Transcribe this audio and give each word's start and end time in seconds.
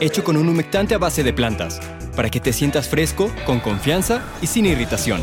hecho 0.00 0.22
con 0.22 0.36
un 0.36 0.48
humectante 0.48 0.94
a 0.94 0.98
base 0.98 1.24
de 1.24 1.32
plantas, 1.32 1.80
para 2.14 2.30
que 2.30 2.40
te 2.40 2.52
sientas 2.52 2.88
fresco, 2.88 3.30
con 3.46 3.60
confianza 3.60 4.22
y 4.40 4.46
sin 4.46 4.66
irritación. 4.66 5.22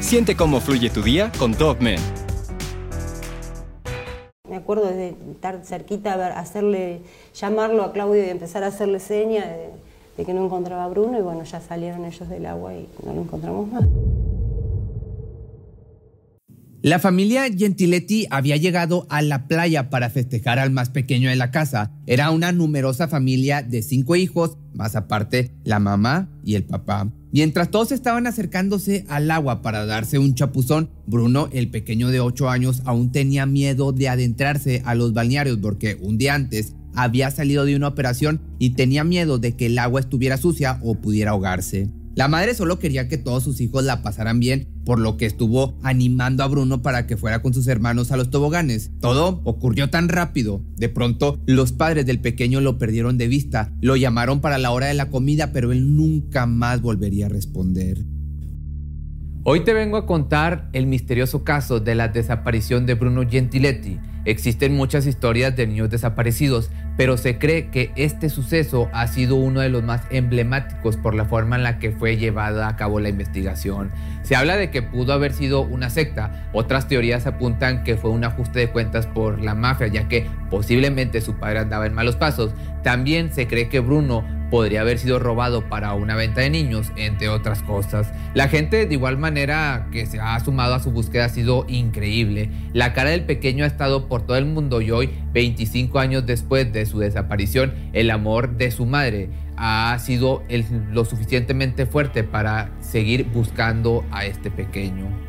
Siente 0.00 0.36
cómo 0.36 0.60
fluye 0.60 0.90
tu 0.90 1.02
día 1.02 1.32
con 1.38 1.52
Dove 1.52 1.96
Me 4.48 4.56
acuerdo 4.56 4.86
de 4.86 5.16
estar 5.32 5.60
cerquita, 5.64 6.38
hacerle, 6.38 7.00
llamarlo 7.34 7.82
a 7.82 7.92
Claudio 7.92 8.24
y 8.24 8.28
empezar 8.28 8.62
a 8.62 8.68
hacerle 8.68 9.00
seña 9.00 9.44
de 10.16 10.24
que 10.24 10.32
no 10.32 10.44
encontraba 10.44 10.84
a 10.84 10.88
Bruno 10.88 11.18
y 11.18 11.22
bueno, 11.22 11.44
ya 11.44 11.60
salieron 11.60 12.04
ellos 12.04 12.28
del 12.28 12.46
agua 12.46 12.74
y 12.74 12.88
no 13.04 13.14
lo 13.14 13.22
encontramos 13.22 13.68
más. 13.68 13.84
La 16.80 17.00
familia 17.00 17.50
Gentiletti 17.52 18.28
había 18.30 18.56
llegado 18.56 19.08
a 19.10 19.20
la 19.20 19.48
playa 19.48 19.90
para 19.90 20.10
festejar 20.10 20.60
al 20.60 20.70
más 20.70 20.90
pequeño 20.90 21.28
de 21.28 21.34
la 21.34 21.50
casa. 21.50 21.90
Era 22.06 22.30
una 22.30 22.52
numerosa 22.52 23.08
familia 23.08 23.62
de 23.62 23.82
cinco 23.82 24.14
hijos, 24.14 24.56
más 24.74 24.94
aparte 24.94 25.50
la 25.64 25.80
mamá 25.80 26.28
y 26.44 26.54
el 26.54 26.62
papá. 26.62 27.12
Mientras 27.32 27.72
todos 27.72 27.90
estaban 27.90 28.28
acercándose 28.28 29.04
al 29.08 29.28
agua 29.32 29.60
para 29.60 29.86
darse 29.86 30.20
un 30.20 30.36
chapuzón, 30.36 30.90
Bruno, 31.04 31.48
el 31.50 31.68
pequeño 31.68 32.10
de 32.10 32.20
8 32.20 32.48
años, 32.48 32.82
aún 32.84 33.10
tenía 33.10 33.44
miedo 33.44 33.90
de 33.90 34.08
adentrarse 34.08 34.80
a 34.84 34.94
los 34.94 35.12
balnearios 35.12 35.58
porque 35.60 35.98
un 36.00 36.16
día 36.16 36.36
antes 36.36 36.74
había 36.94 37.32
salido 37.32 37.64
de 37.64 37.74
una 37.74 37.88
operación 37.88 38.40
y 38.60 38.70
tenía 38.70 39.02
miedo 39.02 39.38
de 39.38 39.56
que 39.56 39.66
el 39.66 39.80
agua 39.80 39.98
estuviera 39.98 40.36
sucia 40.36 40.78
o 40.84 40.94
pudiera 40.94 41.32
ahogarse. 41.32 41.90
La 42.18 42.26
madre 42.26 42.52
solo 42.52 42.80
quería 42.80 43.06
que 43.06 43.16
todos 43.16 43.44
sus 43.44 43.60
hijos 43.60 43.84
la 43.84 44.02
pasaran 44.02 44.40
bien, 44.40 44.66
por 44.84 44.98
lo 44.98 45.16
que 45.16 45.24
estuvo 45.24 45.78
animando 45.84 46.42
a 46.42 46.48
Bruno 46.48 46.82
para 46.82 47.06
que 47.06 47.16
fuera 47.16 47.42
con 47.42 47.54
sus 47.54 47.68
hermanos 47.68 48.10
a 48.10 48.16
los 48.16 48.28
toboganes. 48.28 48.90
Todo 49.00 49.40
ocurrió 49.44 49.88
tan 49.88 50.08
rápido. 50.08 50.60
De 50.76 50.88
pronto, 50.88 51.40
los 51.46 51.70
padres 51.70 52.06
del 52.06 52.18
pequeño 52.18 52.60
lo 52.60 52.76
perdieron 52.76 53.18
de 53.18 53.28
vista. 53.28 53.72
Lo 53.80 53.94
llamaron 53.94 54.40
para 54.40 54.58
la 54.58 54.72
hora 54.72 54.88
de 54.88 54.94
la 54.94 55.10
comida, 55.10 55.52
pero 55.52 55.70
él 55.70 55.94
nunca 55.94 56.46
más 56.46 56.82
volvería 56.82 57.26
a 57.26 57.28
responder. 57.28 58.04
Hoy 59.44 59.60
te 59.60 59.72
vengo 59.72 59.96
a 59.96 60.04
contar 60.04 60.68
el 60.72 60.86
misterioso 60.86 61.44
caso 61.44 61.78
de 61.78 61.94
la 61.94 62.08
desaparición 62.08 62.86
de 62.86 62.94
Bruno 62.94 63.22
Gentiletti. 63.26 63.98
Existen 64.24 64.74
muchas 64.74 65.06
historias 65.06 65.56
de 65.56 65.66
niños 65.66 65.88
desaparecidos, 65.88 66.70
pero 66.96 67.16
se 67.16 67.38
cree 67.38 67.70
que 67.70 67.92
este 67.94 68.30
suceso 68.30 68.90
ha 68.92 69.06
sido 69.06 69.36
uno 69.36 69.60
de 69.60 69.68
los 69.68 69.84
más 69.84 70.02
emblemáticos 70.10 70.96
por 70.96 71.14
la 71.14 71.24
forma 71.24 71.56
en 71.56 71.62
la 71.62 71.78
que 71.78 71.92
fue 71.92 72.16
llevada 72.16 72.68
a 72.68 72.76
cabo 72.76 72.98
la 72.98 73.08
investigación. 73.08 73.90
Se 74.22 74.34
habla 74.34 74.56
de 74.56 74.70
que 74.70 74.82
pudo 74.82 75.12
haber 75.12 75.32
sido 75.32 75.62
una 75.62 75.88
secta, 75.88 76.50
otras 76.52 76.88
teorías 76.88 77.26
apuntan 77.26 77.84
que 77.84 77.96
fue 77.96 78.10
un 78.10 78.24
ajuste 78.24 78.58
de 78.58 78.70
cuentas 78.70 79.06
por 79.06 79.40
la 79.40 79.54
mafia, 79.54 79.86
ya 79.86 80.08
que 80.08 80.26
posiblemente 80.50 81.20
su 81.20 81.34
padre 81.34 81.60
andaba 81.60 81.86
en 81.86 81.94
malos 81.94 82.16
pasos. 82.16 82.52
También 82.82 83.32
se 83.32 83.46
cree 83.46 83.68
que 83.68 83.80
Bruno 83.80 84.24
podría 84.50 84.80
haber 84.80 84.98
sido 84.98 85.18
robado 85.18 85.68
para 85.68 85.94
una 85.94 86.14
venta 86.14 86.40
de 86.40 86.50
niños, 86.50 86.92
entre 86.96 87.28
otras 87.28 87.62
cosas. 87.62 88.12
La 88.34 88.48
gente 88.48 88.86
de 88.86 88.94
igual 88.94 89.18
manera 89.18 89.88
que 89.92 90.06
se 90.06 90.20
ha 90.20 90.38
sumado 90.40 90.74
a 90.74 90.80
su 90.80 90.90
búsqueda 90.90 91.26
ha 91.26 91.28
sido 91.28 91.64
increíble. 91.68 92.50
La 92.72 92.92
cara 92.92 93.10
del 93.10 93.24
pequeño 93.24 93.64
ha 93.64 93.68
estado 93.68 94.08
por 94.08 94.26
todo 94.26 94.36
el 94.36 94.46
mundo 94.46 94.80
y 94.80 94.90
hoy, 94.90 95.10
25 95.32 95.98
años 95.98 96.26
después 96.26 96.72
de 96.72 96.86
su 96.86 96.98
desaparición, 96.98 97.74
el 97.92 98.10
amor 98.10 98.56
de 98.56 98.70
su 98.70 98.86
madre 98.86 99.30
ha 99.56 99.98
sido 99.98 100.42
lo 100.90 101.04
suficientemente 101.04 101.86
fuerte 101.86 102.24
para 102.24 102.70
seguir 102.80 103.24
buscando 103.24 104.04
a 104.10 104.24
este 104.24 104.50
pequeño. 104.50 105.27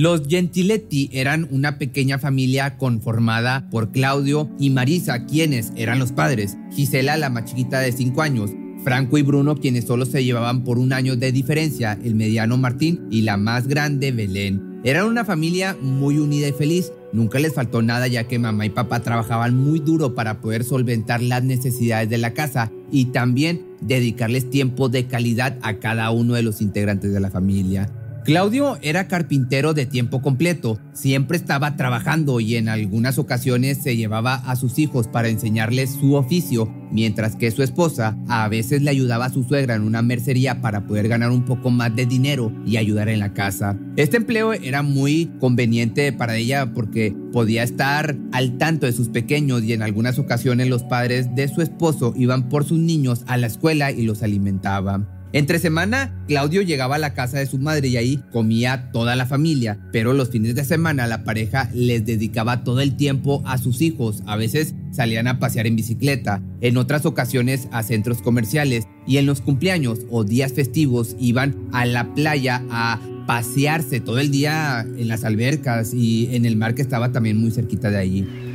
Los 0.00 0.28
Gentiletti 0.28 1.10
eran 1.12 1.46
una 1.50 1.76
pequeña 1.76 2.18
familia 2.18 2.78
conformada 2.78 3.68
por 3.70 3.92
Claudio 3.92 4.48
y 4.58 4.70
Marisa, 4.70 5.26
quienes 5.26 5.74
eran 5.76 5.98
los 5.98 6.12
padres, 6.12 6.56
Gisela, 6.72 7.18
la 7.18 7.28
más 7.28 7.44
chiquita 7.44 7.80
de 7.80 7.92
5 7.92 8.22
años, 8.22 8.50
Franco 8.82 9.18
y 9.18 9.22
Bruno, 9.22 9.56
quienes 9.56 9.84
solo 9.84 10.06
se 10.06 10.24
llevaban 10.24 10.64
por 10.64 10.78
un 10.78 10.94
año 10.94 11.16
de 11.16 11.32
diferencia, 11.32 11.98
el 12.02 12.14
mediano 12.14 12.56
Martín 12.56 13.08
y 13.10 13.20
la 13.20 13.36
más 13.36 13.68
grande 13.68 14.10
Belén. 14.10 14.80
Eran 14.84 15.04
una 15.04 15.26
familia 15.26 15.76
muy 15.82 16.16
unida 16.16 16.48
y 16.48 16.52
feliz. 16.52 16.94
Nunca 17.12 17.38
les 17.38 17.52
faltó 17.52 17.82
nada 17.82 18.08
ya 18.08 18.26
que 18.26 18.38
mamá 18.38 18.64
y 18.64 18.70
papá 18.70 19.02
trabajaban 19.02 19.54
muy 19.54 19.80
duro 19.80 20.14
para 20.14 20.40
poder 20.40 20.64
solventar 20.64 21.20
las 21.20 21.44
necesidades 21.44 22.08
de 22.08 22.16
la 22.16 22.32
casa 22.32 22.72
y 22.90 23.06
también 23.06 23.66
dedicarles 23.82 24.48
tiempo 24.48 24.88
de 24.88 25.06
calidad 25.08 25.58
a 25.60 25.74
cada 25.74 26.10
uno 26.10 26.32
de 26.32 26.42
los 26.42 26.62
integrantes 26.62 27.12
de 27.12 27.20
la 27.20 27.30
familia. 27.30 27.92
Claudio 28.24 28.76
era 28.82 29.08
carpintero 29.08 29.72
de 29.72 29.86
tiempo 29.86 30.20
completo, 30.20 30.78
siempre 30.92 31.38
estaba 31.38 31.76
trabajando 31.76 32.38
y 32.38 32.56
en 32.56 32.68
algunas 32.68 33.18
ocasiones 33.18 33.82
se 33.82 33.96
llevaba 33.96 34.34
a 34.34 34.56
sus 34.56 34.78
hijos 34.78 35.08
para 35.08 35.28
enseñarles 35.28 35.92
su 35.98 36.14
oficio, 36.14 36.70
mientras 36.92 37.34
que 37.34 37.50
su 37.50 37.62
esposa 37.62 38.18
a 38.28 38.46
veces 38.48 38.82
le 38.82 38.90
ayudaba 38.90 39.24
a 39.26 39.32
su 39.32 39.42
suegra 39.44 39.74
en 39.74 39.82
una 39.82 40.02
mercería 40.02 40.60
para 40.60 40.86
poder 40.86 41.08
ganar 41.08 41.30
un 41.30 41.46
poco 41.46 41.70
más 41.70 41.96
de 41.96 42.04
dinero 42.04 42.52
y 42.66 42.76
ayudar 42.76 43.08
en 43.08 43.20
la 43.20 43.32
casa. 43.32 43.78
Este 43.96 44.18
empleo 44.18 44.52
era 44.52 44.82
muy 44.82 45.30
conveniente 45.40 46.12
para 46.12 46.36
ella 46.36 46.74
porque 46.74 47.16
podía 47.32 47.62
estar 47.62 48.16
al 48.32 48.58
tanto 48.58 48.84
de 48.84 48.92
sus 48.92 49.08
pequeños 49.08 49.62
y 49.62 49.72
en 49.72 49.82
algunas 49.82 50.18
ocasiones 50.18 50.68
los 50.68 50.82
padres 50.82 51.34
de 51.34 51.48
su 51.48 51.62
esposo 51.62 52.12
iban 52.16 52.50
por 52.50 52.66
sus 52.66 52.78
niños 52.78 53.24
a 53.26 53.38
la 53.38 53.46
escuela 53.46 53.90
y 53.92 54.02
los 54.02 54.22
alimentaban. 54.22 55.19
Entre 55.32 55.60
semana, 55.60 56.12
Claudio 56.26 56.60
llegaba 56.60 56.96
a 56.96 56.98
la 56.98 57.14
casa 57.14 57.38
de 57.38 57.46
su 57.46 57.58
madre 57.58 57.86
y 57.86 57.96
ahí 57.96 58.20
comía 58.32 58.90
toda 58.90 59.14
la 59.14 59.26
familia, 59.26 59.78
pero 59.92 60.12
los 60.12 60.30
fines 60.30 60.56
de 60.56 60.64
semana 60.64 61.06
la 61.06 61.22
pareja 61.22 61.70
les 61.72 62.04
dedicaba 62.04 62.64
todo 62.64 62.80
el 62.80 62.96
tiempo 62.96 63.40
a 63.46 63.56
sus 63.56 63.80
hijos. 63.80 64.24
A 64.26 64.34
veces 64.34 64.74
salían 64.90 65.28
a 65.28 65.38
pasear 65.38 65.68
en 65.68 65.76
bicicleta, 65.76 66.42
en 66.60 66.76
otras 66.76 67.06
ocasiones 67.06 67.68
a 67.70 67.84
centros 67.84 68.22
comerciales 68.22 68.88
y 69.06 69.18
en 69.18 69.26
los 69.26 69.40
cumpleaños 69.40 70.00
o 70.10 70.24
días 70.24 70.52
festivos 70.52 71.14
iban 71.20 71.54
a 71.72 71.86
la 71.86 72.12
playa 72.12 72.64
a 72.68 72.98
pasearse 73.28 74.00
todo 74.00 74.18
el 74.18 74.32
día 74.32 74.80
en 74.80 75.06
las 75.06 75.22
albercas 75.22 75.94
y 75.94 76.34
en 76.34 76.44
el 76.44 76.56
mar 76.56 76.74
que 76.74 76.82
estaba 76.82 77.12
también 77.12 77.36
muy 77.36 77.52
cerquita 77.52 77.88
de 77.88 77.98
allí. 77.98 78.49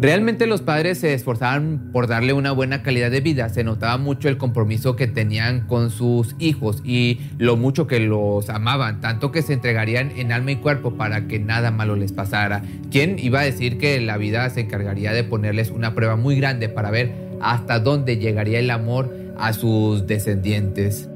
Realmente 0.00 0.46
los 0.46 0.62
padres 0.62 0.96
se 0.96 1.12
esforzaban 1.12 1.90
por 1.92 2.06
darle 2.06 2.32
una 2.32 2.52
buena 2.52 2.82
calidad 2.82 3.10
de 3.10 3.20
vida, 3.20 3.50
se 3.50 3.64
notaba 3.64 3.98
mucho 3.98 4.30
el 4.30 4.38
compromiso 4.38 4.96
que 4.96 5.06
tenían 5.06 5.66
con 5.66 5.90
sus 5.90 6.34
hijos 6.38 6.80
y 6.86 7.20
lo 7.36 7.58
mucho 7.58 7.86
que 7.86 8.00
los 8.00 8.48
amaban, 8.48 9.02
tanto 9.02 9.30
que 9.30 9.42
se 9.42 9.52
entregarían 9.52 10.10
en 10.12 10.32
alma 10.32 10.52
y 10.52 10.56
cuerpo 10.56 10.94
para 10.94 11.28
que 11.28 11.38
nada 11.38 11.70
malo 11.70 11.96
les 11.96 12.12
pasara. 12.12 12.62
¿Quién 12.90 13.18
iba 13.18 13.40
a 13.40 13.44
decir 13.44 13.76
que 13.76 14.00
la 14.00 14.16
vida 14.16 14.48
se 14.48 14.60
encargaría 14.60 15.12
de 15.12 15.22
ponerles 15.22 15.70
una 15.70 15.94
prueba 15.94 16.16
muy 16.16 16.34
grande 16.34 16.70
para 16.70 16.90
ver 16.90 17.12
hasta 17.42 17.78
dónde 17.78 18.16
llegaría 18.16 18.58
el 18.58 18.70
amor 18.70 19.14
a 19.36 19.52
sus 19.52 20.06
descendientes? 20.06 21.10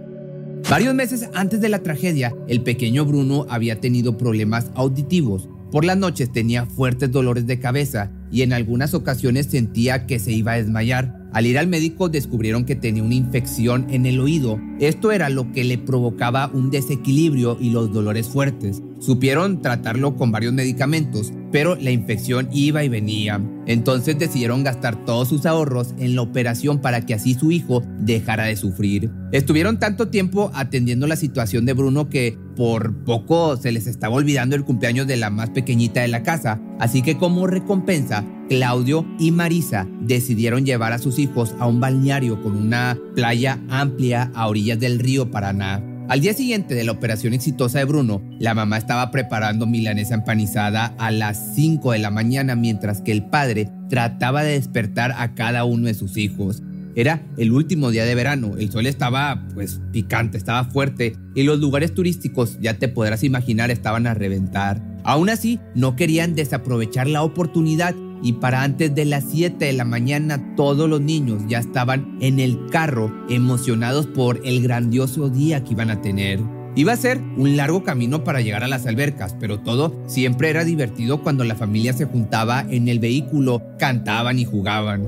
Varios 0.69 0.95
meses 0.95 1.31
antes 1.33 1.63
de 1.63 1.71
la 1.71 1.79
tragedia, 1.79 2.35
el 2.49 2.61
pequeño 2.61 3.07
Bruno 3.07 3.47
había 3.49 3.81
tenido 3.81 4.19
problemas 4.19 4.71
auditivos 4.75 5.49
Por 5.71 5.85
las 5.85 5.97
noches 5.97 6.31
tenía 6.31 6.67
fuertes 6.67 7.11
dolores 7.11 7.47
de 7.47 7.59
cabeza 7.59 8.11
y 8.31 8.43
en 8.43 8.53
algunas 8.53 8.95
ocasiones 8.95 9.47
sentía 9.47 10.07
que 10.07 10.19
se 10.19 10.33
iba 10.33 10.53
a 10.53 10.57
desmayar. 10.57 11.25
Al 11.33 11.47
ir 11.47 11.59
al 11.59 11.67
médico 11.67 12.09
descubrieron 12.09 12.65
que 12.65 12.77
tenía 12.77 13.03
una 13.03 13.15
infección 13.15 13.87
en 13.91 14.07
el 14.07 14.21
oído. 14.21 14.61
Esto 14.79 15.11
era 15.11 15.29
lo 15.31 15.51
que 15.53 15.65
le 15.65 15.79
provocaba 15.79 16.49
un 16.53 16.71
desequilibrio 16.71 17.57
y 17.61 17.71
los 17.71 17.93
dolores 17.93 18.29
fuertes. 18.29 18.83
Supieron 19.05 19.61
tratarlo 19.61 20.17
con 20.17 20.33
varios 20.33 20.55
medicamentos, 20.55 21.31
pero 21.53 21.77
la 21.77 21.91
infección 21.91 22.49
iba 22.53 22.85
y 22.85 22.89
venía. 22.89 23.39
Entonces 23.67 24.19
decidieron 24.19 24.65
gastar 24.65 25.05
todos 25.05 25.29
sus 25.29 25.45
ahorros 25.45 25.95
en 25.99 26.17
la 26.17 26.23
operación 26.23 26.79
para 26.79 27.05
que 27.05 27.13
así 27.13 27.35
su 27.35 27.53
hijo 27.53 27.83
dejara 27.99 28.45
de 28.45 28.57
sufrir. 28.57 29.11
Estuvieron 29.31 29.79
tanto 29.79 30.09
tiempo 30.09 30.51
atendiendo 30.55 31.07
la 31.07 31.17
situación 31.17 31.67
de 31.67 31.75
Bruno 31.75 32.09
que 32.09 32.39
por 32.57 33.05
poco 33.05 33.59
se 33.59 33.73
les 33.73 33.87
estaba 33.87 34.15
olvidando 34.15 34.57
el 34.57 34.65
cumpleaños 34.65 35.07
de 35.07 35.19
la 35.19 35.29
más 35.29 35.51
pequeñita 35.51 36.01
de 36.01 36.09
la 36.09 36.23
casa, 36.23 36.59
así 36.81 37.03
que 37.03 37.19
como 37.19 37.47
recompensa, 37.47 38.25
Claudio 38.49 39.07
y 39.19 39.33
Marisa 39.33 39.87
decidieron 40.01 40.65
llevar 40.65 40.95
a 40.95 40.99
sus 40.99 41.19
hijos 41.19 41.55
a 41.59 41.67
un 41.67 41.79
balneario 41.79 42.43
con 42.43 42.57
una 42.57 42.97
playa 43.15 43.61
amplia 43.69 44.31
a 44.35 44.49
orillas 44.49 44.81
del 44.81 44.99
río 44.99 45.31
Paraná. 45.31 45.94
Al 46.07 46.21
día 46.21 46.35
siguiente 46.35 46.75
de 46.75 46.85
la 46.85 46.93
operación 46.93 47.33
exitosa 47.33 47.79
de 47.79 47.87
Bruno, 47.87 48.23
la 48.39 48.53
mamá 48.53 48.77
estaba 48.77 49.11
preparando 49.11 49.67
milanesa 49.67 50.13
empanizada 50.13 50.95
a 50.99 51.11
las 51.11 51.55
5 51.55 51.93
de 51.93 51.99
la 51.99 52.11
mañana 52.11 52.57
mientras 52.57 53.01
que 53.01 53.11
el 53.11 53.25
padre 53.25 53.71
trataba 53.89 54.43
de 54.43 54.53
despertar 54.53 55.15
a 55.17 55.35
cada 55.35 55.65
uno 55.65 55.87
de 55.87 55.95
sus 55.95 56.19
hijos. 56.19 56.63
Era 56.95 57.23
el 57.39 57.53
último 57.53 57.91
día 57.91 58.05
de 58.05 58.15
verano, 58.15 58.53
el 58.59 58.71
sol 58.71 58.87
estaba 58.87 59.49
pues 59.55 59.81
picante, 59.93 60.37
estaba 60.37 60.65
fuerte 60.65 61.17
y 61.35 61.43
los 61.43 61.59
lugares 61.59 61.95
turísticos, 61.95 62.59
ya 62.61 62.75
te 62.79 62.89
podrás 62.89 63.25
imaginar, 63.25 63.71
estaban 63.71 64.07
a 64.07 64.13
reventar. 64.13 64.83
Aún 65.05 65.31
así, 65.31 65.59
no 65.75 65.97
querían 65.97 66.35
desaprovechar 66.35 67.09
la 67.09 67.23
oportunidad 67.23 67.95
y 68.23 68.35
para 68.35 68.63
antes 68.63 68.95
de 68.95 69.05
las 69.05 69.25
7 69.31 69.65
de 69.65 69.73
la 69.73 69.85
mañana 69.85 70.55
todos 70.57 70.89
los 70.89 71.01
niños 71.01 71.43
ya 71.49 71.59
estaban 71.59 72.17
en 72.21 72.41
el 72.41 72.67
carro 72.71 73.13
emocionados 73.29 74.07
por 74.07 74.41
el 74.45 74.63
grandioso 74.63 75.29
día 75.29 75.63
que 75.65 75.73
iban 75.73 75.91
a 75.91 76.01
tener. 76.01 76.41
Iba 76.77 76.93
a 76.93 76.97
ser 76.97 77.21
un 77.37 77.57
largo 77.57 77.85
camino 77.85 78.25
para 78.25 78.41
llegar 78.41 78.65
a 78.65 78.69
las 78.69 78.85
albercas, 78.87 79.37
pero 79.39 79.61
todo 79.61 79.95
siempre 80.07 80.51
era 80.51 80.65
divertido 80.65 81.23
cuando 81.23 81.45
la 81.45 81.55
familia 81.55 81.93
se 81.93 82.05
juntaba 82.05 82.67
en 82.69 82.89
el 82.89 82.99
vehículo, 82.99 83.63
cantaban 83.79 84.41
y 84.41 84.45
jugaban. 84.45 85.07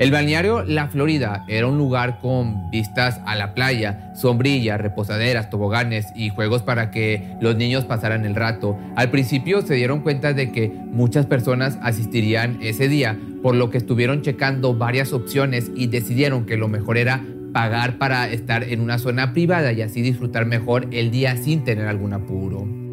El 0.00 0.10
balneario 0.10 0.62
La 0.62 0.88
Florida 0.88 1.44
era 1.46 1.66
un 1.66 1.76
lugar 1.76 2.20
con 2.22 2.70
vistas 2.70 3.20
a 3.26 3.36
la 3.36 3.52
playa, 3.52 4.14
sombrillas, 4.14 4.80
reposaderas, 4.80 5.50
toboganes 5.50 6.06
y 6.16 6.30
juegos 6.30 6.62
para 6.62 6.90
que 6.90 7.36
los 7.42 7.56
niños 7.56 7.84
pasaran 7.84 8.24
el 8.24 8.34
rato. 8.34 8.78
Al 8.96 9.10
principio 9.10 9.60
se 9.60 9.74
dieron 9.74 10.00
cuenta 10.00 10.32
de 10.32 10.52
que 10.52 10.70
muchas 10.70 11.26
personas 11.26 11.78
asistirían 11.82 12.60
ese 12.62 12.88
día, 12.88 13.18
por 13.42 13.54
lo 13.54 13.68
que 13.68 13.76
estuvieron 13.76 14.22
checando 14.22 14.74
varias 14.74 15.12
opciones 15.12 15.70
y 15.76 15.88
decidieron 15.88 16.46
que 16.46 16.56
lo 16.56 16.68
mejor 16.68 16.96
era 16.96 17.22
pagar 17.52 17.98
para 17.98 18.26
estar 18.30 18.62
en 18.62 18.80
una 18.80 18.96
zona 18.96 19.34
privada 19.34 19.70
y 19.72 19.82
así 19.82 20.00
disfrutar 20.00 20.46
mejor 20.46 20.88
el 20.92 21.10
día 21.10 21.36
sin 21.36 21.62
tener 21.62 21.86
algún 21.86 22.14
apuro. 22.14 22.89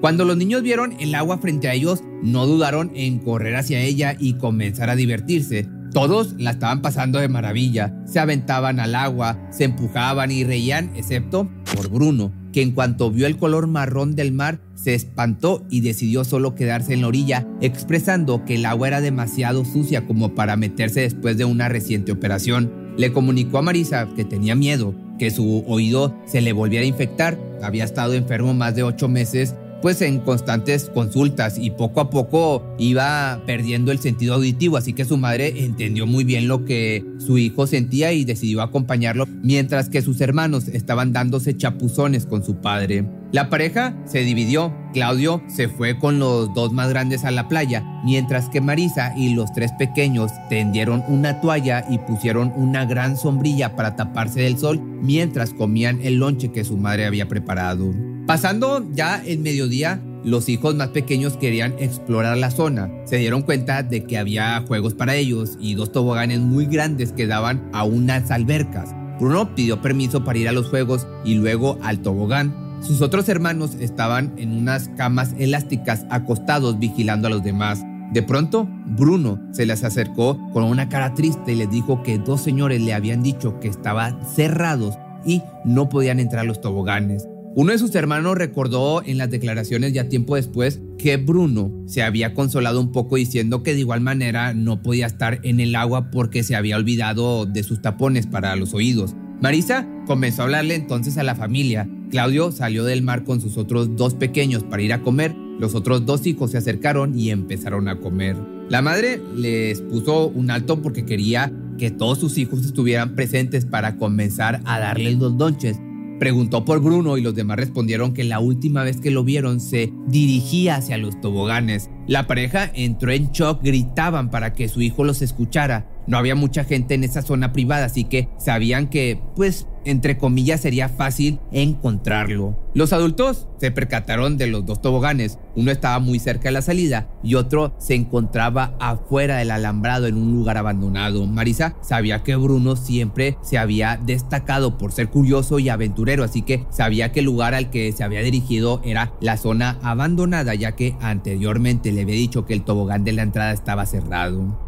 Cuando 0.00 0.26
los 0.26 0.36
niños 0.36 0.62
vieron 0.62 0.94
el 1.00 1.14
agua 1.14 1.38
frente 1.38 1.68
a 1.68 1.74
ellos, 1.74 2.02
no 2.22 2.46
dudaron 2.46 2.90
en 2.94 3.18
correr 3.18 3.56
hacia 3.56 3.80
ella 3.80 4.14
y 4.18 4.34
comenzar 4.34 4.90
a 4.90 4.96
divertirse. 4.96 5.68
Todos 5.92 6.34
la 6.38 6.50
estaban 6.50 6.82
pasando 6.82 7.18
de 7.18 7.28
maravilla, 7.28 7.94
se 8.04 8.20
aventaban 8.20 8.78
al 8.78 8.94
agua, 8.94 9.38
se 9.50 9.64
empujaban 9.64 10.30
y 10.30 10.44
reían, 10.44 10.90
excepto 10.94 11.48
por 11.74 11.88
Bruno, 11.88 12.30
que 12.52 12.60
en 12.60 12.72
cuanto 12.72 13.10
vio 13.10 13.26
el 13.26 13.38
color 13.38 13.66
marrón 13.68 14.14
del 14.14 14.32
mar, 14.32 14.60
se 14.74 14.94
espantó 14.94 15.64
y 15.70 15.80
decidió 15.80 16.24
solo 16.24 16.54
quedarse 16.54 16.92
en 16.92 17.00
la 17.00 17.08
orilla, 17.08 17.46
expresando 17.62 18.44
que 18.44 18.56
el 18.56 18.66
agua 18.66 18.88
era 18.88 19.00
demasiado 19.00 19.64
sucia 19.64 20.06
como 20.06 20.34
para 20.34 20.56
meterse 20.56 21.00
después 21.00 21.38
de 21.38 21.46
una 21.46 21.70
reciente 21.70 22.12
operación. 22.12 22.70
Le 22.98 23.12
comunicó 23.12 23.58
a 23.58 23.62
Marisa 23.62 24.08
que 24.14 24.26
tenía 24.26 24.54
miedo, 24.54 24.94
que 25.18 25.30
su 25.30 25.64
oído 25.66 26.14
se 26.26 26.42
le 26.42 26.52
volviera 26.52 26.84
a 26.84 26.88
infectar, 26.88 27.38
había 27.62 27.84
estado 27.84 28.12
enfermo 28.12 28.52
más 28.52 28.74
de 28.76 28.82
ocho 28.82 29.08
meses 29.08 29.54
pues 29.86 30.02
en 30.02 30.18
constantes 30.18 30.90
consultas 30.92 31.58
y 31.58 31.70
poco 31.70 32.00
a 32.00 32.10
poco 32.10 32.74
iba 32.76 33.40
perdiendo 33.46 33.92
el 33.92 34.00
sentido 34.00 34.34
auditivo, 34.34 34.76
así 34.76 34.94
que 34.94 35.04
su 35.04 35.16
madre 35.16 35.64
entendió 35.64 36.08
muy 36.08 36.24
bien 36.24 36.48
lo 36.48 36.64
que 36.64 37.04
su 37.24 37.38
hijo 37.38 37.68
sentía 37.68 38.12
y 38.12 38.24
decidió 38.24 38.62
acompañarlo, 38.62 39.28
mientras 39.44 39.88
que 39.88 40.02
sus 40.02 40.20
hermanos 40.20 40.66
estaban 40.66 41.12
dándose 41.12 41.56
chapuzones 41.56 42.26
con 42.26 42.44
su 42.44 42.56
padre. 42.56 43.08
La 43.30 43.48
pareja 43.48 43.96
se 44.06 44.24
dividió, 44.24 44.74
Claudio 44.92 45.40
se 45.46 45.68
fue 45.68 45.96
con 46.00 46.18
los 46.18 46.52
dos 46.52 46.72
más 46.72 46.88
grandes 46.88 47.24
a 47.24 47.30
la 47.30 47.46
playa, 47.46 47.84
mientras 48.04 48.48
que 48.48 48.60
Marisa 48.60 49.16
y 49.16 49.34
los 49.34 49.52
tres 49.52 49.70
pequeños 49.78 50.32
tendieron 50.48 51.04
una 51.06 51.40
toalla 51.40 51.86
y 51.88 51.98
pusieron 51.98 52.52
una 52.56 52.86
gran 52.86 53.16
sombrilla 53.16 53.76
para 53.76 53.94
taparse 53.94 54.40
del 54.40 54.58
sol 54.58 54.82
mientras 55.00 55.54
comían 55.54 56.00
el 56.02 56.16
lonche 56.16 56.50
que 56.50 56.64
su 56.64 56.76
madre 56.76 57.06
había 57.06 57.28
preparado. 57.28 58.15
Pasando 58.26 58.84
ya 58.92 59.22
el 59.24 59.38
mediodía, 59.38 60.00
los 60.24 60.48
hijos 60.48 60.74
más 60.74 60.88
pequeños 60.88 61.36
querían 61.36 61.76
explorar 61.78 62.36
la 62.36 62.50
zona. 62.50 62.90
Se 63.04 63.18
dieron 63.18 63.42
cuenta 63.42 63.84
de 63.84 64.02
que 64.02 64.18
había 64.18 64.64
juegos 64.66 64.94
para 64.94 65.14
ellos 65.14 65.56
y 65.60 65.76
dos 65.76 65.92
toboganes 65.92 66.40
muy 66.40 66.66
grandes 66.66 67.12
que 67.12 67.28
daban 67.28 67.70
a 67.72 67.84
unas 67.84 68.32
albercas. 68.32 68.92
Bruno 69.20 69.54
pidió 69.54 69.80
permiso 69.80 70.24
para 70.24 70.40
ir 70.40 70.48
a 70.48 70.52
los 70.52 70.68
juegos 70.68 71.06
y 71.24 71.34
luego 71.34 71.78
al 71.84 72.00
tobogán. 72.00 72.52
Sus 72.80 73.00
otros 73.00 73.28
hermanos 73.28 73.76
estaban 73.78 74.34
en 74.36 74.52
unas 74.52 74.88
camas 74.96 75.32
elásticas 75.38 76.04
acostados 76.10 76.80
vigilando 76.80 77.28
a 77.28 77.30
los 77.30 77.44
demás. 77.44 77.80
De 78.12 78.22
pronto, 78.22 78.68
Bruno 78.86 79.40
se 79.52 79.66
les 79.66 79.84
acercó 79.84 80.50
con 80.52 80.64
una 80.64 80.88
cara 80.88 81.14
triste 81.14 81.52
y 81.52 81.56
les 81.56 81.70
dijo 81.70 82.02
que 82.02 82.18
dos 82.18 82.40
señores 82.40 82.82
le 82.82 82.92
habían 82.92 83.22
dicho 83.22 83.60
que 83.60 83.68
estaban 83.68 84.18
cerrados 84.26 84.98
y 85.24 85.42
no 85.64 85.88
podían 85.88 86.18
entrar 86.18 86.40
a 86.40 86.48
los 86.48 86.60
toboganes. 86.60 87.28
Uno 87.58 87.72
de 87.72 87.78
sus 87.78 87.94
hermanos 87.94 88.36
recordó 88.36 89.02
en 89.02 89.16
las 89.16 89.30
declaraciones 89.30 89.94
ya 89.94 90.10
tiempo 90.10 90.36
después 90.36 90.78
que 90.98 91.16
Bruno 91.16 91.72
se 91.86 92.02
había 92.02 92.34
consolado 92.34 92.78
un 92.78 92.92
poco 92.92 93.16
diciendo 93.16 93.62
que 93.62 93.72
de 93.72 93.80
igual 93.80 94.02
manera 94.02 94.52
no 94.52 94.82
podía 94.82 95.06
estar 95.06 95.40
en 95.42 95.60
el 95.60 95.74
agua 95.74 96.10
porque 96.10 96.42
se 96.42 96.54
había 96.54 96.76
olvidado 96.76 97.46
de 97.46 97.62
sus 97.62 97.80
tapones 97.80 98.26
para 98.26 98.54
los 98.56 98.74
oídos. 98.74 99.14
Marisa 99.40 99.88
comenzó 100.06 100.42
a 100.42 100.44
hablarle 100.44 100.74
entonces 100.74 101.16
a 101.16 101.22
la 101.22 101.34
familia. 101.34 101.88
Claudio 102.10 102.52
salió 102.52 102.84
del 102.84 103.00
mar 103.00 103.24
con 103.24 103.40
sus 103.40 103.56
otros 103.56 103.96
dos 103.96 104.12
pequeños 104.12 104.62
para 104.62 104.82
ir 104.82 104.92
a 104.92 105.00
comer. 105.00 105.34
Los 105.58 105.74
otros 105.74 106.04
dos 106.04 106.26
hijos 106.26 106.50
se 106.50 106.58
acercaron 106.58 107.18
y 107.18 107.30
empezaron 107.30 107.88
a 107.88 108.00
comer. 108.00 108.36
La 108.68 108.82
madre 108.82 109.18
les 109.34 109.80
puso 109.80 110.28
un 110.28 110.50
alto 110.50 110.82
porque 110.82 111.06
quería 111.06 111.50
que 111.78 111.90
todos 111.90 112.18
sus 112.18 112.36
hijos 112.36 112.66
estuvieran 112.66 113.14
presentes 113.14 113.64
para 113.64 113.96
comenzar 113.96 114.60
a 114.66 114.78
darles 114.78 115.16
los 115.16 115.38
donches 115.38 115.78
Preguntó 116.18 116.64
por 116.64 116.80
Bruno 116.80 117.18
y 117.18 117.22
los 117.22 117.34
demás 117.34 117.58
respondieron 117.58 118.14
que 118.14 118.24
la 118.24 118.40
última 118.40 118.82
vez 118.82 119.00
que 119.00 119.10
lo 119.10 119.22
vieron 119.22 119.60
se 119.60 119.92
dirigía 120.06 120.76
hacia 120.76 120.96
los 120.96 121.20
toboganes. 121.20 121.90
La 122.06 122.26
pareja 122.26 122.70
entró 122.74 123.12
en 123.12 123.30
shock, 123.32 123.62
gritaban 123.62 124.30
para 124.30 124.54
que 124.54 124.68
su 124.68 124.80
hijo 124.80 125.04
los 125.04 125.20
escuchara. 125.20 125.90
No 126.06 126.18
había 126.18 126.34
mucha 126.34 126.64
gente 126.64 126.94
en 126.94 127.04
esa 127.04 127.22
zona 127.22 127.52
privada, 127.52 127.86
así 127.86 128.04
que 128.04 128.28
sabían 128.38 128.88
que, 128.88 129.20
pues, 129.34 129.66
entre 129.84 130.18
comillas, 130.18 130.60
sería 130.60 130.88
fácil 130.88 131.38
encontrarlo. 131.52 132.58
Los 132.74 132.92
adultos 132.92 133.46
se 133.58 133.70
percataron 133.70 134.36
de 134.36 134.48
los 134.48 134.66
dos 134.66 134.82
toboganes. 134.82 135.38
Uno 135.54 135.70
estaba 135.70 135.98
muy 136.00 136.18
cerca 136.18 136.48
de 136.48 136.52
la 136.52 136.62
salida 136.62 137.08
y 137.22 137.36
otro 137.36 137.74
se 137.78 137.94
encontraba 137.94 138.74
afuera 138.80 139.36
del 139.36 139.52
alambrado 139.52 140.06
en 140.06 140.16
un 140.16 140.32
lugar 140.32 140.58
abandonado. 140.58 141.24
Marisa 141.26 141.76
sabía 141.82 142.22
que 142.22 142.36
Bruno 142.36 142.76
siempre 142.76 143.38
se 143.42 143.58
había 143.58 143.96
destacado 143.96 144.76
por 144.76 144.92
ser 144.92 145.08
curioso 145.08 145.58
y 145.58 145.68
aventurero, 145.68 146.24
así 146.24 146.42
que 146.42 146.66
sabía 146.70 147.12
que 147.12 147.20
el 147.20 147.26
lugar 147.26 147.54
al 147.54 147.70
que 147.70 147.92
se 147.92 148.04
había 148.04 148.22
dirigido 148.22 148.80
era 148.84 149.12
la 149.20 149.36
zona 149.36 149.78
abandonada, 149.82 150.54
ya 150.54 150.72
que 150.72 150.96
anteriormente 151.00 151.92
le 151.92 152.02
había 152.02 152.16
dicho 152.16 152.44
que 152.44 152.54
el 152.54 152.64
tobogán 152.64 153.04
de 153.04 153.12
la 153.12 153.22
entrada 153.22 153.52
estaba 153.52 153.86
cerrado. 153.86 154.65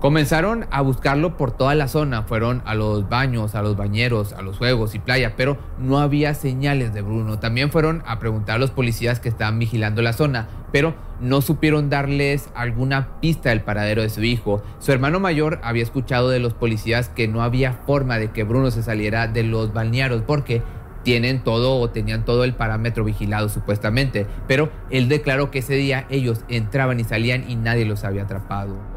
Comenzaron 0.00 0.66
a 0.70 0.82
buscarlo 0.82 1.38
por 1.38 1.52
toda 1.52 1.74
la 1.74 1.88
zona, 1.88 2.22
fueron 2.22 2.60
a 2.66 2.74
los 2.74 3.08
baños, 3.08 3.54
a 3.54 3.62
los 3.62 3.78
bañeros, 3.78 4.34
a 4.34 4.42
los 4.42 4.58
juegos 4.58 4.94
y 4.94 4.98
playa, 4.98 5.32
pero 5.38 5.56
no 5.78 5.98
había 5.98 6.34
señales 6.34 6.92
de 6.92 7.00
Bruno. 7.00 7.38
También 7.38 7.70
fueron 7.70 8.02
a 8.06 8.18
preguntar 8.18 8.56
a 8.56 8.58
los 8.58 8.70
policías 8.70 9.20
que 9.20 9.30
estaban 9.30 9.58
vigilando 9.58 10.02
la 10.02 10.12
zona, 10.12 10.48
pero 10.70 10.94
no 11.18 11.40
supieron 11.40 11.88
darles 11.88 12.50
alguna 12.54 13.20
pista 13.20 13.48
del 13.48 13.62
paradero 13.62 14.02
de 14.02 14.10
su 14.10 14.22
hijo. 14.22 14.62
Su 14.80 14.92
hermano 14.92 15.18
mayor 15.18 15.60
había 15.62 15.82
escuchado 15.82 16.28
de 16.28 16.40
los 16.40 16.52
policías 16.52 17.08
que 17.08 17.26
no 17.26 17.42
había 17.42 17.72
forma 17.72 18.18
de 18.18 18.30
que 18.30 18.44
Bruno 18.44 18.70
se 18.70 18.82
saliera 18.82 19.28
de 19.28 19.44
los 19.44 19.72
balnearios 19.72 20.20
porque 20.26 20.62
tienen 21.04 21.42
todo 21.42 21.80
o 21.80 21.88
tenían 21.88 22.26
todo 22.26 22.44
el 22.44 22.54
parámetro 22.54 23.02
vigilado 23.02 23.48
supuestamente, 23.48 24.26
pero 24.46 24.70
él 24.90 25.08
declaró 25.08 25.50
que 25.50 25.60
ese 25.60 25.74
día 25.74 26.04
ellos 26.10 26.44
entraban 26.48 27.00
y 27.00 27.04
salían 27.04 27.48
y 27.48 27.56
nadie 27.56 27.86
los 27.86 28.04
había 28.04 28.24
atrapado. 28.24 28.95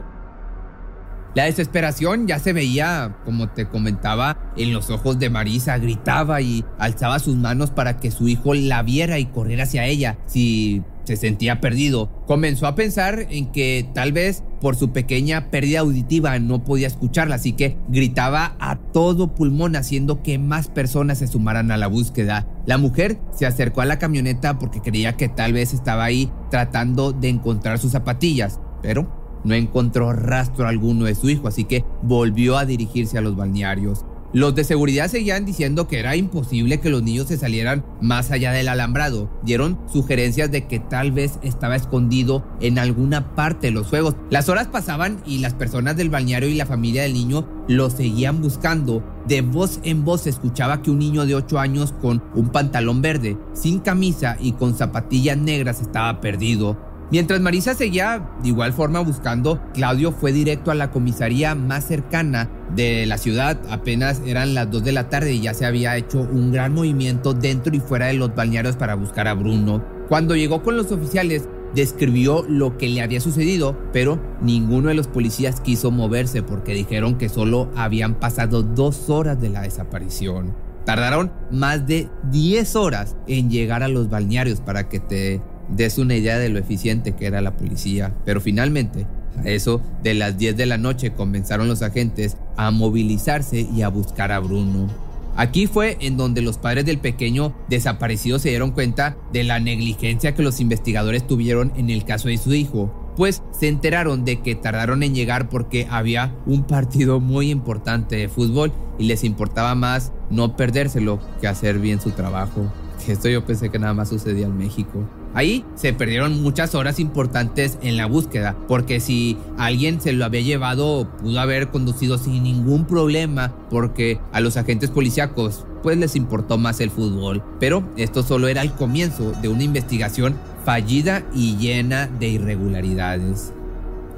La 1.36 1.44
desesperación 1.44 2.28
ya 2.28 2.40
se 2.40 2.54
veía, 2.54 3.18
como 3.24 3.50
te 3.50 3.68
comentaba, 3.68 4.52
en 4.58 4.74
los 4.74 4.90
ojos 4.90 5.20
de 5.20 5.30
Marisa. 5.30 5.78
Gritaba 5.78 6.42
y 6.42 6.66
alzaba 6.80 7.20
sus 7.20 7.36
manos 7.36 7.70
para 7.70 7.98
que 7.98 8.12
su 8.12 8.28
hijo 8.28 8.54
la 8.56 8.82
viera 8.82 9.20
y 9.20 9.26
corriera 9.26 9.64
hacia 9.64 9.86
ella 9.86 10.18
si 10.26 10.84
se 11.04 11.18
sentía 11.18 11.60
perdido. 11.60 12.12
Comenzó 12.28 12.68
a 12.68 12.76
pensar 12.76 13.26
en 13.30 13.52
que 13.52 13.90
tal 13.94 14.12
vez 14.12 14.44
por 14.62 14.76
su 14.76 14.92
pequeña 14.92 15.50
pérdida 15.50 15.80
auditiva 15.80 16.38
no 16.40 16.64
podía 16.64 16.88
escucharla, 16.88 17.36
así 17.36 17.54
que 17.54 17.78
gritaba 17.88 18.56
a 18.60 18.76
todo 18.76 19.34
pulmón 19.34 19.76
haciendo 19.76 20.22
que 20.22 20.38
más 20.38 20.68
personas 20.68 21.20
se 21.20 21.28
sumaran 21.28 21.72
a 21.72 21.78
la 21.78 21.88
búsqueda. 21.88 22.48
La 22.66 22.78
mujer 22.78 23.20
se 23.36 23.48
acercó 23.48 23.82
a 23.82 23.86
la 23.86 23.98
camioneta 23.98 24.60
porque 24.60 24.82
creía 24.82 25.18
que 25.18 25.30
tal 25.30 25.54
vez 25.54 25.74
estaba 25.74 26.04
ahí 26.04 26.32
tratando 26.52 27.12
de 27.12 27.30
encontrar 27.30 27.80
sus 27.80 27.94
zapatillas, 27.94 28.60
pero 28.84 29.19
no 29.44 29.56
encontró 29.56 30.14
rastro 30.14 30.68
alguno 30.68 31.06
de 31.06 31.16
su 31.16 31.30
hijo, 31.30 31.48
así 31.48 31.66
que 31.66 31.84
volvió 32.02 32.58
a 32.58 32.66
dirigirse 32.66 33.18
a 33.18 33.22
los 33.22 33.36
balnearios. 33.36 34.06
Los 34.32 34.54
de 34.54 34.64
seguridad 34.64 35.08
seguían 35.08 35.44
diciendo 35.44 35.88
que 35.88 35.98
era 35.98 36.16
imposible 36.16 36.80
que 36.80 36.92
los 36.92 37.02
niños 37.02 37.28
se 37.30 37.38
salieran 37.38 37.84
más 38.00 38.30
allá 38.30 38.52
del 38.52 38.68
alambrado. 38.68 39.28
Dieron 39.42 39.80
sugerencias 39.92 40.52
de 40.52 40.68
que 40.68 40.80
tal 40.80 41.12
vez 41.12 41.40
estaba 41.42 41.76
escondido 41.76 42.46
en 42.62 42.78
alguna 42.78 43.34
parte 43.34 43.68
de 43.68 43.72
los 43.72 43.88
juegos. 43.88 44.16
Las 44.30 44.48
horas 44.48 44.68
pasaban 44.68 45.20
y 45.26 45.40
las 45.40 45.56
personas 45.56 45.98
del 45.98 46.12
balneario 46.12 46.48
y 46.48 46.54
la 46.54 46.68
familia 46.68 47.02
del 47.02 47.14
niño 47.14 47.48
lo 47.68 47.90
seguían 47.90 48.40
buscando. 48.40 49.04
De 49.28 49.42
voz 49.42 49.80
en 49.82 50.06
voz 50.06 50.22
se 50.22 50.30
escuchaba 50.30 50.84
que 50.84 50.92
un 50.92 51.00
niño 51.00 51.26
de 51.26 51.34
8 51.34 51.58
años 51.58 51.92
con 52.00 52.22
un 52.36 52.50
pantalón 52.50 53.02
verde, 53.02 53.36
sin 53.54 53.80
camisa 53.80 54.38
y 54.40 54.52
con 54.52 54.76
zapatillas 54.76 55.40
negras 55.40 55.82
estaba 55.82 56.22
perdido. 56.22 56.78
Mientras 57.12 57.42
Marisa 57.42 57.74
seguía 57.74 58.30
de 58.44 58.50
igual 58.50 58.72
forma 58.72 59.00
buscando, 59.00 59.60
Claudio 59.74 60.12
fue 60.12 60.32
directo 60.32 60.70
a 60.70 60.76
la 60.76 60.92
comisaría 60.92 61.56
más 61.56 61.86
cercana 61.86 62.50
de 62.76 63.08
la 63.08 63.18
ciudad. 63.18 63.60
Apenas 63.72 64.22
eran 64.28 64.54
las 64.54 64.70
2 64.70 64.84
de 64.84 64.92
la 64.92 65.10
tarde 65.10 65.34
y 65.34 65.42
ya 65.42 65.56
se 65.56 65.66
había 65.66 65.98
hecho 65.98 66.20
un 66.20 66.52
gran 66.52 66.74
movimiento 66.74 67.34
dentro 67.34 67.76
y 67.76 67.80
fuera 67.80 68.08
de 68.08 68.14
los 68.14 68.36
balnearios 68.36 68.76
para 68.76 68.94
buscar 68.94 69.28
a 69.28 69.34
Bruno. 69.34 69.84
Cuando 70.08 70.36
llegó 70.36 70.62
con 70.62 70.78
los 70.78 70.92
oficiales, 70.92 71.50
describió 71.74 72.46
lo 72.48 72.78
que 72.78 72.90
le 72.90 73.02
había 73.02 73.22
sucedido, 73.22 73.76
pero 73.92 74.22
ninguno 74.40 74.90
de 74.90 74.96
los 74.96 75.08
policías 75.08 75.62
quiso 75.62 75.90
moverse 75.90 76.44
porque 76.44 76.76
dijeron 76.76 77.18
que 77.18 77.30
solo 77.30 77.72
habían 77.76 78.20
pasado 78.20 78.62
dos 78.62 79.10
horas 79.10 79.42
de 79.42 79.50
la 79.50 79.62
desaparición. 79.62 80.56
Tardaron 80.86 81.32
más 81.52 81.88
de 81.88 82.10
10 82.32 82.76
horas 82.76 83.16
en 83.28 83.50
llegar 83.50 83.82
a 83.82 83.88
los 83.88 84.10
balnearios 84.10 84.62
para 84.62 84.90
que 84.90 85.00
te 85.00 85.42
des 85.76 85.98
una 85.98 86.16
idea 86.16 86.38
de 86.38 86.50
lo 86.50 86.60
eficiente 86.60 87.14
que 87.14 87.26
era 87.26 87.42
la 87.42 87.58
policía. 87.58 88.14
Pero 88.26 88.42
finalmente, 88.42 89.06
a 89.38 89.50
eso 89.50 89.82
de 90.04 90.14
las 90.14 90.38
10 90.38 90.58
de 90.58 90.66
la 90.66 90.78
noche 90.78 91.12
comenzaron 91.12 91.68
los 91.68 91.82
agentes 91.82 92.38
a 92.58 92.72
movilizarse 92.72 93.68
y 93.74 93.82
a 93.82 93.90
buscar 93.90 94.32
a 94.32 94.40
Bruno. 94.40 94.88
Aquí 95.36 95.68
fue 95.68 95.98
en 96.02 96.18
donde 96.18 96.42
los 96.42 96.58
padres 96.58 96.86
del 96.86 96.98
pequeño 96.98 97.56
desaparecido 97.70 98.40
se 98.40 98.50
dieron 98.50 98.72
cuenta 98.72 99.16
de 99.32 99.46
la 99.46 99.60
negligencia 99.60 100.36
que 100.36 100.44
los 100.44 100.60
investigadores 100.60 101.26
tuvieron 101.26 101.72
en 101.78 101.90
el 101.90 102.04
caso 102.04 102.28
de 102.28 102.38
su 102.38 102.54
hijo, 102.54 103.14
pues 103.16 103.42
se 103.52 103.70
enteraron 103.70 104.26
de 104.26 104.42
que 104.42 104.56
tardaron 104.56 105.02
en 105.02 105.16
llegar 105.16 105.48
porque 105.48 105.88
había 105.90 106.36
un 106.46 106.64
partido 106.64 107.22
muy 107.22 107.52
importante 107.52 108.18
de 108.18 108.28
fútbol 108.28 108.74
y 108.98 109.06
les 109.06 109.24
importaba 109.24 109.76
más 109.76 110.12
no 110.30 110.58
perdérselo 110.58 111.20
que 111.40 111.48
hacer 111.48 111.80
bien 111.80 112.02
su 112.02 112.12
trabajo. 112.12 112.72
Esto 113.08 113.30
yo 113.30 113.46
pensé 113.46 113.70
que 113.70 113.80
nada 113.80 113.94
más 113.94 114.10
sucedía 114.10 114.46
en 114.46 114.58
México. 114.58 115.08
Ahí 115.34 115.64
se 115.76 115.94
perdieron 115.94 116.42
muchas 116.42 116.76
horas 116.76 117.00
importantes 117.00 117.78
en 117.82 117.98
la 117.98 118.08
búsqueda, 118.08 118.56
porque 118.68 119.00
si 119.00 119.38
alguien 119.58 120.02
se 120.02 120.14
lo 120.14 120.26
había 120.26 120.42
llevado, 120.42 121.10
pudo 121.18 121.40
haber 121.40 121.70
conducido 121.70 122.18
sin 122.18 122.44
ningún 122.44 122.86
problema, 122.86 123.54
porque 123.70 124.20
a 124.32 124.40
los 124.42 124.58
agentes 124.58 124.90
policíacos 124.90 125.66
pues 125.84 125.98
les 125.98 126.16
importó 126.16 126.58
más 126.58 126.80
el 126.82 126.90
fútbol. 126.90 127.44
Pero 127.60 127.84
esto 127.96 128.24
solo 128.24 128.48
era 128.48 128.62
el 128.62 128.74
comienzo 128.74 129.32
de 129.42 129.48
una 129.48 129.64
investigación 129.64 130.36
fallida 130.66 131.24
y 131.34 131.58
llena 131.58 132.08
de 132.08 132.30
irregularidades. 132.30 133.54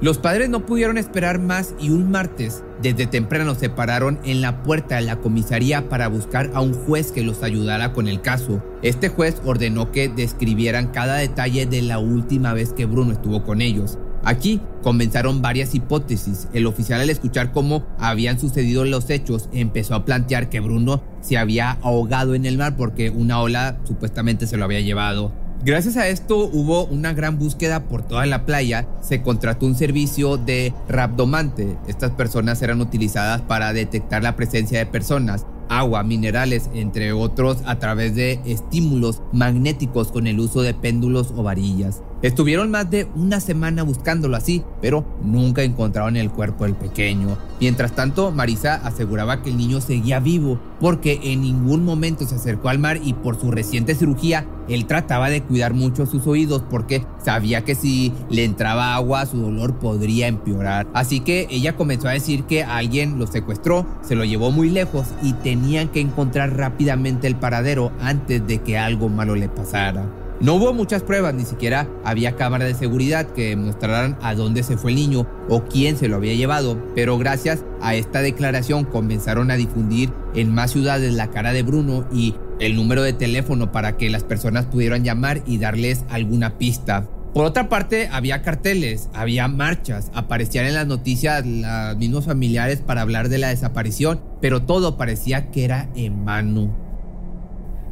Los 0.02 0.18
padres 0.18 0.50
no 0.50 0.66
pudieron 0.66 0.98
esperar 0.98 1.40
más 1.40 1.76
y 1.80 1.92
un 1.92 2.10
martes, 2.10 2.64
desde 2.82 3.06
temprano, 3.06 3.54
se 3.54 3.70
pararon 3.70 4.20
en 4.24 4.42
la 4.42 4.64
puerta 4.64 4.96
de 4.96 5.02
la 5.02 5.18
comisaría 5.18 5.88
para 5.88 6.08
buscar 6.08 6.50
a 6.56 6.62
un 6.62 6.74
juez 6.74 7.12
que 7.12 7.22
los 7.22 7.44
ayudara 7.44 7.94
con 7.94 8.08
el 8.08 8.22
caso. 8.22 8.64
Este 8.82 9.10
juez 9.10 9.40
ordenó 9.46 9.92
que 9.92 10.10
describieran 10.10 10.88
cada 10.88 11.18
detalle 11.18 11.68
de 11.68 11.84
la 11.84 12.00
última 12.00 12.54
vez 12.54 12.74
que 12.74 12.88
Bruno 12.88 13.12
estuvo 13.12 13.44
con 13.44 13.62
ellos. 13.62 14.00
Aquí 14.24 14.62
comenzaron 14.82 15.44
varias 15.44 15.76
hipótesis. 15.76 16.48
El 16.54 16.66
oficial 16.66 17.02
al 17.02 17.10
escuchar 17.12 17.52
cómo 17.52 17.86
habían 18.00 18.40
sucedido 18.40 18.84
los 18.84 19.10
hechos 19.12 19.48
empezó 19.54 19.94
a 19.94 20.06
plantear 20.06 20.50
que 20.50 20.60
Bruno 20.60 21.04
se 21.22 21.38
había 21.38 21.72
ahogado 21.84 22.34
en 22.34 22.48
el 22.48 22.58
mar 22.58 22.76
porque 22.76 23.12
una 23.12 23.40
ola 23.42 23.78
supuestamente 23.84 24.48
se 24.48 24.58
lo 24.58 24.66
había 24.66 24.82
llevado. 24.82 25.32
Gracias 25.64 25.96
a 25.96 26.08
esto 26.08 26.38
hubo 26.38 26.86
una 26.86 27.14
gran 27.14 27.38
búsqueda 27.38 27.84
por 27.84 28.02
toda 28.02 28.26
la 28.26 28.48
playa. 28.48 28.88
Se 29.02 29.22
contrató 29.22 29.68
un 29.68 29.76
servicio 29.76 30.38
de 30.38 30.74
rabdomante. 30.90 31.78
Estas 31.88 32.10
personas 32.12 32.64
eran 32.64 32.82
utilizadas 32.82 33.42
para 33.42 33.72
detectar 33.72 34.24
la 34.24 34.36
presencia 34.36 34.80
de 34.80 34.88
personas 34.88 35.46
agua, 35.70 36.04
minerales, 36.04 36.70
entre 36.74 37.14
otros, 37.14 37.60
a 37.66 37.78
través 37.78 38.16
de 38.16 38.42
estímulos 38.46 39.22
magnéticos 39.32 40.12
con 40.12 40.26
el 40.28 40.40
uso 40.40 40.64
de 40.64 40.74
péndulos 40.74 41.32
o 41.36 41.44
varillas. 41.44 42.02
Estuvieron 42.22 42.70
más 42.70 42.90
de 42.92 43.08
una 43.16 43.40
semana 43.40 43.82
buscándolo 43.82 44.38
así, 44.38 44.64
pero 44.80 45.04
nunca 45.24 45.64
encontraron 45.64 46.16
el 46.18 46.30
cuerpo 46.30 46.66
del 46.66 46.76
pequeño. 46.76 47.36
Mientras 47.60 47.94
tanto, 47.94 48.32
Marisa 48.32 48.76
aseguraba 48.76 49.42
que 49.42 49.50
el 49.50 49.58
niño 49.58 49.82
seguía 49.82 50.20
vivo, 50.20 50.60
porque 50.80 51.20
en 51.24 51.42
ningún 51.42 51.84
momento 51.84 52.26
se 52.26 52.36
acercó 52.36 52.70
al 52.70 52.78
mar 52.78 53.00
y 53.04 53.14
por 53.14 53.40
su 53.40 53.50
reciente 53.50 53.96
cirugía, 53.96 54.46
él 54.70 54.86
trataba 54.86 55.30
de 55.32 55.42
cuidar 55.42 55.74
mucho 55.74 56.06
sus 56.06 56.28
oídos 56.28 56.64
porque 56.70 57.04
sabía 57.24 57.66
que 57.66 57.74
si 57.74 58.14
le 58.30 58.44
entraba 58.44 58.94
agua 58.94 59.26
su 59.26 59.38
dolor 59.38 59.80
podría 59.80 60.28
empeorar. 60.28 60.88
Así 60.94 61.22
que 61.22 61.48
ella 61.50 61.76
comenzó 61.76 62.08
a 62.08 62.14
decir 62.14 62.44
que 62.44 62.64
alguien 62.64 63.18
lo 63.18 63.26
secuestró, 63.26 63.88
se 64.04 64.16
lo 64.16 64.26
llevó 64.26 64.52
muy 64.52 64.70
lejos 64.70 65.08
y 65.24 65.34
tenían 65.34 65.90
que 65.90 66.02
encontrar 66.02 66.56
rápidamente 66.56 67.26
el 67.26 67.36
paradero 67.36 67.92
antes 68.00 68.46
de 68.46 68.60
que 68.60 68.78
algo 68.78 69.10
malo 69.10 69.36
le 69.36 69.50
pasara. 69.50 70.21
No 70.42 70.56
hubo 70.56 70.74
muchas 70.74 71.04
pruebas, 71.04 71.36
ni 71.36 71.46
siquiera 71.46 71.88
había 72.04 72.36
cámaras 72.36 72.68
de 72.68 72.74
seguridad 72.74 73.28
que 73.28 73.56
mostraran 73.56 74.18
a 74.24 74.34
dónde 74.34 74.64
se 74.64 74.76
fue 74.76 74.90
el 74.90 74.96
niño 74.96 75.28
o 75.48 75.66
quién 75.66 75.98
se 75.98 76.08
lo 76.08 76.16
había 76.16 76.34
llevado, 76.34 76.84
pero 76.96 77.20
gracias 77.20 77.64
a 77.80 77.94
esta 77.94 78.24
declaración 78.24 78.86
comenzaron 78.86 79.52
a 79.52 79.56
difundir 79.56 80.12
en 80.34 80.52
más 80.52 80.72
ciudades 80.72 81.14
la 81.14 81.30
cara 81.30 81.54
de 81.54 81.62
Bruno 81.62 82.08
y 82.12 82.34
el 82.60 82.76
número 82.76 83.04
de 83.04 83.14
teléfono 83.14 83.72
para 83.72 83.98
que 83.98 84.10
las 84.10 84.24
personas 84.24 84.66
pudieran 84.66 85.04
llamar 85.04 85.44
y 85.46 85.60
darles 85.60 86.06
alguna 86.10 86.58
pista. 86.58 87.08
Por 87.36 87.46
otra 87.46 87.70
parte, 87.70 88.10
había 88.12 88.42
carteles, 88.42 89.10
había 89.14 89.48
marchas, 89.48 90.10
aparecían 90.16 90.66
en 90.66 90.74
las 90.74 90.88
noticias 90.88 91.46
los 91.46 91.98
mismos 91.98 92.26
familiares 92.26 92.82
para 92.82 93.02
hablar 93.02 93.30
de 93.30 93.38
la 93.38 93.50
desaparición, 93.50 94.20
pero 94.42 94.64
todo 94.64 94.98
parecía 94.98 95.52
que 95.52 95.66
era 95.66 95.90
en 95.96 96.26
mano. 96.26 96.81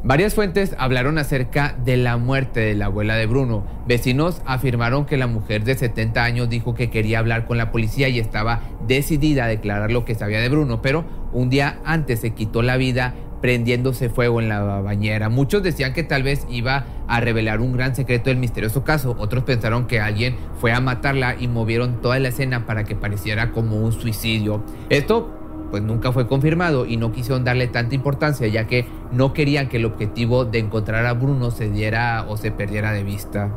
Varias 0.02 0.34
fuentes 0.34 0.74
hablaron 0.78 1.18
acerca 1.18 1.76
de 1.84 1.98
la 1.98 2.16
muerte 2.16 2.60
de 2.60 2.74
la 2.74 2.86
abuela 2.86 3.16
de 3.16 3.26
Bruno. 3.26 3.66
Vecinos 3.86 4.40
afirmaron 4.46 5.04
que 5.04 5.18
la 5.18 5.26
mujer 5.26 5.62
de 5.64 5.74
70 5.74 6.24
años 6.24 6.48
dijo 6.48 6.74
que 6.74 6.88
quería 6.88 7.18
hablar 7.18 7.44
con 7.44 7.58
la 7.58 7.70
policía 7.70 8.08
y 8.08 8.18
estaba 8.18 8.62
decidida 8.86 9.44
a 9.44 9.48
declarar 9.48 9.92
lo 9.92 10.06
que 10.06 10.14
sabía 10.14 10.40
de 10.40 10.48
Bruno, 10.48 10.80
pero 10.80 11.04
un 11.34 11.50
día 11.50 11.80
antes 11.84 12.20
se 12.20 12.30
quitó 12.30 12.62
la 12.62 12.78
vida 12.78 13.14
prendiéndose 13.42 14.08
fuego 14.08 14.40
en 14.40 14.48
la 14.48 14.62
bañera. 14.80 15.28
Muchos 15.28 15.62
decían 15.62 15.92
que 15.92 16.02
tal 16.02 16.22
vez 16.22 16.46
iba 16.48 16.86
a 17.06 17.20
revelar 17.20 17.60
un 17.60 17.72
gran 17.74 17.94
secreto 17.94 18.30
del 18.30 18.38
misterioso 18.38 18.84
caso. 18.84 19.14
Otros 19.18 19.44
pensaron 19.44 19.86
que 19.86 20.00
alguien 20.00 20.36
fue 20.60 20.72
a 20.72 20.80
matarla 20.80 21.36
y 21.38 21.46
movieron 21.46 22.00
toda 22.00 22.18
la 22.18 22.28
escena 22.28 22.64
para 22.64 22.84
que 22.84 22.96
pareciera 22.96 23.52
como 23.52 23.76
un 23.76 23.92
suicidio. 23.92 24.64
Esto 24.88 25.39
pues 25.70 25.82
nunca 25.82 26.12
fue 26.12 26.26
confirmado 26.26 26.86
y 26.86 26.96
no 26.96 27.12
quisieron 27.12 27.44
darle 27.44 27.68
tanta 27.68 27.94
importancia 27.94 28.46
ya 28.48 28.66
que 28.66 28.86
no 29.12 29.32
querían 29.32 29.68
que 29.68 29.76
el 29.78 29.84
objetivo 29.84 30.44
de 30.44 30.58
encontrar 30.58 31.06
a 31.06 31.14
Bruno 31.14 31.50
se 31.50 31.70
diera 31.70 32.26
o 32.28 32.36
se 32.36 32.50
perdiera 32.50 32.92
de 32.92 33.04
vista. 33.04 33.50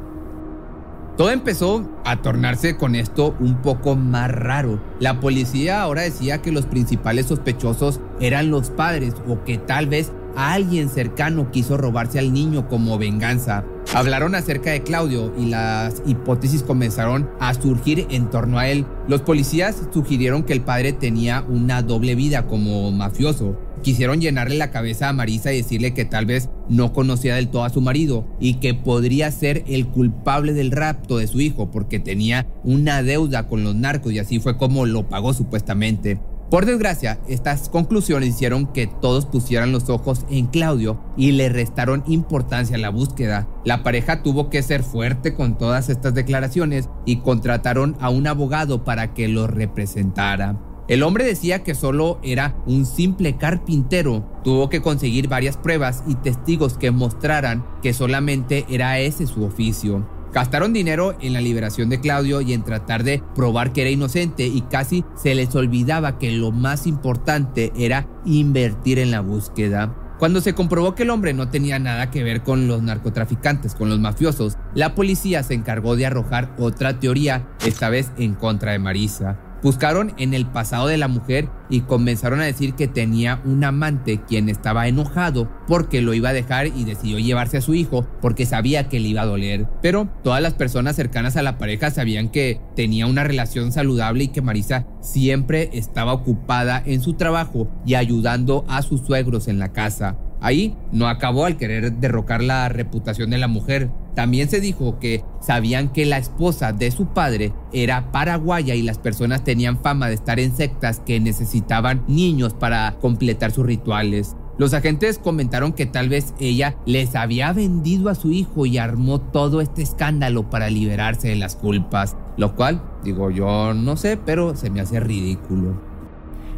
Todo 1.18 1.30
empezó 1.30 1.88
a 2.06 2.24
tornarse 2.24 2.76
con 2.76 2.96
esto 2.96 3.36
un 3.40 3.62
poco 3.62 3.96
más 3.96 4.32
raro. 4.32 4.80
La 5.00 5.20
policía 5.20 5.84
ahora 5.84 6.02
decía 6.02 6.42
que 6.42 6.52
los 6.52 6.66
principales 6.66 7.28
sospechosos 7.28 8.00
eran 8.20 8.50
los 8.50 8.72
padres 8.72 9.14
o 9.28 9.44
que 9.44 9.60
tal 9.60 9.86
vez 9.86 10.12
alguien 10.36 10.90
cercano 10.90 11.52
quiso 11.52 11.78
robarse 11.78 12.18
al 12.18 12.34
niño 12.34 12.68
como 12.68 12.98
venganza. 12.98 13.64
Hablaron 13.94 14.34
acerca 14.34 14.72
de 14.72 14.82
Claudio 14.82 15.34
y 15.38 15.46
las 15.46 16.02
hipótesis 16.06 16.64
comenzaron 16.64 17.30
a 17.40 17.54
surgir 17.54 18.08
en 18.10 18.30
torno 18.30 18.58
a 18.58 18.68
él. 18.68 18.86
Los 19.08 19.22
policías 19.22 19.76
sugirieron 19.94 20.44
que 20.44 20.54
el 20.54 20.62
padre 20.62 20.94
tenía 20.94 21.46
una 21.48 21.82
doble 21.82 22.16
vida 22.16 22.48
como 22.48 22.92
mafioso. 22.92 23.60
Quisieron 23.84 24.22
llenarle 24.22 24.58
la 24.58 24.72
cabeza 24.72 25.10
a 25.10 25.14
Marisa 25.14 25.52
y 25.54 25.58
decirle 25.58 25.94
que 25.94 26.06
tal 26.06 26.26
vez 26.26 26.50
no 26.70 26.94
conocía 26.94 27.36
del 27.36 27.50
todo 27.50 27.66
a 27.66 27.70
su 27.70 27.82
marido 27.82 28.26
y 28.40 28.56
que 28.56 28.74
podría 28.74 29.30
ser 29.30 29.64
el 29.68 29.88
culpable 29.88 30.54
del 30.54 30.72
rapto 30.72 31.18
de 31.18 31.28
su 31.28 31.42
hijo 31.42 31.70
porque 31.70 32.00
tenía 32.00 32.48
una 32.64 33.04
deuda 33.04 33.48
con 33.48 33.64
los 33.64 33.76
narcos 33.76 34.14
y 34.14 34.20
así 34.20 34.40
fue 34.40 34.58
como 34.58 34.86
lo 34.86 35.10
pagó 35.10 35.34
supuestamente. 35.34 36.20
Por 36.50 36.66
desgracia, 36.66 37.20
estas 37.28 37.68
conclusiones 37.68 38.30
hicieron 38.30 38.68
que 38.68 38.86
todos 38.86 39.26
pusieran 39.26 39.72
los 39.72 39.90
ojos 39.90 40.26
en 40.30 40.46
Claudio 40.46 41.00
y 41.18 41.32
le 41.32 41.50
restaron 41.50 42.04
importancia 42.06 42.76
a 42.76 42.80
la 42.80 42.90
búsqueda. 42.90 43.48
La 43.66 43.82
pareja 43.82 44.22
tuvo 44.22 44.50
que 44.50 44.62
ser 44.62 44.84
fuerte 44.84 45.34
con 45.34 45.58
todas 45.58 45.90
estas 45.90 46.14
declaraciones 46.14 46.90
y 47.06 47.18
contrataron 47.18 47.98
a 48.00 48.10
un 48.10 48.28
abogado 48.28 48.84
para 48.84 49.16
que 49.16 49.28
lo 49.28 49.48
representara. 49.48 50.60
El 50.90 51.02
hombre 51.02 51.24
decía 51.24 51.64
que 51.64 51.76
solo 51.76 52.20
era 52.24 52.58
un 52.66 52.86
simple 52.86 53.38
carpintero. 53.38 54.24
Tuvo 54.44 54.70
que 54.70 54.82
conseguir 54.82 55.30
varias 55.30 55.56
pruebas 55.56 56.04
y 56.08 56.16
testigos 56.16 56.78
que 56.78 56.92
mostraran 56.92 57.66
que 57.82 57.94
solamente 57.94 58.66
era 58.70 59.00
ese 59.00 59.26
su 59.26 59.46
oficio. 59.46 60.06
Gastaron 60.34 60.74
dinero 60.74 61.16
en 61.22 61.34
la 61.34 61.42
liberación 61.42 61.90
de 61.90 62.00
Claudio 62.00 62.42
y 62.42 62.54
en 62.54 62.64
tratar 62.64 63.04
de 63.04 63.22
probar 63.36 63.72
que 63.72 63.82
era 63.82 63.92
inocente 63.92 64.48
y 64.48 64.62
casi 64.62 65.06
se 65.16 65.36
les 65.36 65.54
olvidaba 65.54 66.18
que 66.18 66.32
lo 66.32 66.52
más 66.52 66.88
importante 66.88 67.72
era 67.76 68.08
invertir 68.26 68.98
en 68.98 69.12
la 69.12 69.22
búsqueda. 69.22 69.96
Cuando 70.18 70.42
se 70.42 70.56
comprobó 70.56 70.96
que 70.96 71.04
el 71.04 71.12
hombre 71.12 71.34
no 71.34 71.50
tenía 71.50 71.78
nada 71.78 72.10
que 72.10 72.24
ver 72.24 72.42
con 72.42 72.68
los 72.68 72.82
narcotraficantes, 72.82 73.76
con 73.76 73.90
los 73.90 74.00
mafiosos, 74.00 74.58
la 74.74 74.96
policía 74.96 75.44
se 75.44 75.54
encargó 75.54 75.96
de 75.96 76.06
arrojar 76.06 76.56
otra 76.58 77.00
teoría, 77.00 77.48
esta 77.66 77.90
vez 77.90 78.12
en 78.18 78.34
contra 78.34 78.72
de 78.72 78.80
Marisa. 78.80 79.38
Buscaron 79.64 80.14
en 80.18 80.34
el 80.34 80.46
pasado 80.46 80.88
de 80.88 80.98
la 80.98 81.08
mujer 81.08 81.50
y 81.70 81.82
comenzaron 81.82 82.42
a 82.42 82.46
decir 82.46 82.74
que 82.74 82.90
tenía 82.90 83.42
un 83.46 83.64
amante 83.64 84.20
quien 84.28 84.50
estaba 84.50 84.90
enojado 84.90 85.50
porque 85.68 86.02
lo 86.02 86.14
iba 86.14 86.30
a 86.30 86.34
dejar 86.34 86.68
y 86.68 86.84
decidió 86.84 87.18
llevarse 87.18 87.58
a 87.58 87.62
su 87.62 87.74
hijo 87.74 88.06
porque 88.22 88.46
sabía 88.46 88.90
que 88.90 89.00
le 89.00 89.08
iba 89.08 89.22
a 89.22 89.26
doler. 89.26 89.68
Pero 89.82 90.10
todas 90.22 90.42
las 90.42 90.54
personas 90.54 90.98
cercanas 90.98 91.38
a 91.38 91.44
la 91.44 91.58
pareja 91.58 91.92
sabían 91.92 92.28
que 92.28 92.60
tenía 92.76 93.08
una 93.08 93.24
relación 93.24 93.72
saludable 93.72 94.26
y 94.26 94.28
que 94.28 94.42
Marisa 94.42 94.86
siempre 95.02 95.70
estaba 95.72 96.12
ocupada 96.12 96.84
en 96.86 97.02
su 97.02 97.14
trabajo 97.14 97.70
y 97.86 97.96
ayudando 97.96 98.66
a 98.68 98.82
sus 98.82 99.00
suegros 99.02 99.48
en 99.48 99.60
la 99.60 99.72
casa. 99.72 100.18
Ahí 100.42 100.76
no 100.92 101.08
acabó 101.08 101.46
al 101.46 101.56
querer 101.56 101.94
derrocar 101.94 102.44
la 102.44 102.68
reputación 102.68 103.30
de 103.30 103.38
la 103.38 103.48
mujer. 103.48 103.90
También 104.16 104.50
se 104.50 104.60
dijo 104.60 105.00
que 105.00 105.24
sabían 105.42 105.92
que 105.92 106.06
la 106.06 106.18
esposa 106.18 106.72
de 106.72 106.92
su 106.92 107.08
padre 107.08 107.54
era 107.72 108.12
paraguaya 108.12 108.76
y 108.76 108.84
las 108.84 108.98
personas 108.98 109.44
tenían 109.44 109.82
fama 109.82 110.08
de 110.08 110.16
estar 110.16 110.40
en 110.40 110.56
sectas 110.56 111.00
que 111.00 111.20
necesitaban 111.20 112.04
niños 112.08 112.54
para 112.54 112.96
completar 113.02 113.52
sus 113.52 113.66
rituales. 113.66 114.36
Los 114.60 114.76
agentes 114.76 115.18
comentaron 115.18 115.74
que 115.74 115.88
tal 115.88 116.10
vez 116.10 116.36
ella 116.40 116.76
les 116.86 117.16
había 117.16 117.52
vendido 117.54 118.10
a 118.10 118.16
su 118.16 118.32
hijo 118.32 118.68
y 118.68 118.78
armó 118.78 119.20
todo 119.20 119.62
este 119.62 119.82
escándalo 119.82 120.52
para 120.52 120.70
liberarse 120.70 121.30
de 121.30 121.36
las 121.36 121.56
culpas, 121.56 122.16
lo 122.38 122.56
cual, 122.56 122.84
digo 123.04 123.32
yo 123.32 123.74
no 123.74 123.98
sé, 123.98 124.16
pero 124.16 124.56
se 124.56 124.70
me 124.70 124.80
hace 124.80 125.00
ridículo. 125.00 125.93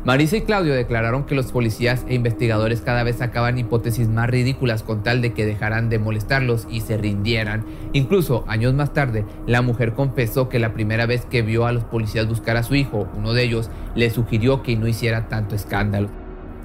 Marisa 0.05 0.37
y 0.37 0.41
Claudio 0.41 0.75
declararon 0.75 1.25
que 1.25 1.33
los 1.33 1.51
policías 1.51 2.05
e 2.07 2.13
investigadores 2.13 2.81
cada 2.81 3.01
vez 3.01 3.15
sacaban 3.15 3.57
hipótesis 3.57 4.07
más 4.07 4.29
ridículas 4.29 4.83
con 4.83 5.01
tal 5.01 5.19
de 5.23 5.33
que 5.33 5.47
dejaran 5.47 5.89
de 5.89 5.97
molestarlos 5.97 6.67
y 6.69 6.81
se 6.81 6.95
rindieran. 6.95 7.65
Incluso 7.91 8.45
años 8.47 8.75
más 8.75 8.93
tarde, 8.93 9.25
la 9.47 9.63
mujer 9.63 9.93
confesó 9.93 10.47
que 10.47 10.59
la 10.59 10.75
primera 10.75 11.07
vez 11.07 11.25
que 11.25 11.41
vio 11.41 11.65
a 11.65 11.71
los 11.71 11.85
policías 11.85 12.27
buscar 12.27 12.55
a 12.55 12.61
su 12.61 12.75
hijo, 12.75 13.09
uno 13.17 13.33
de 13.33 13.45
ellos 13.45 13.71
le 13.95 14.11
sugirió 14.11 14.61
que 14.61 14.75
no 14.75 14.87
hiciera 14.87 15.27
tanto 15.27 15.55
escándalo. 15.55 16.09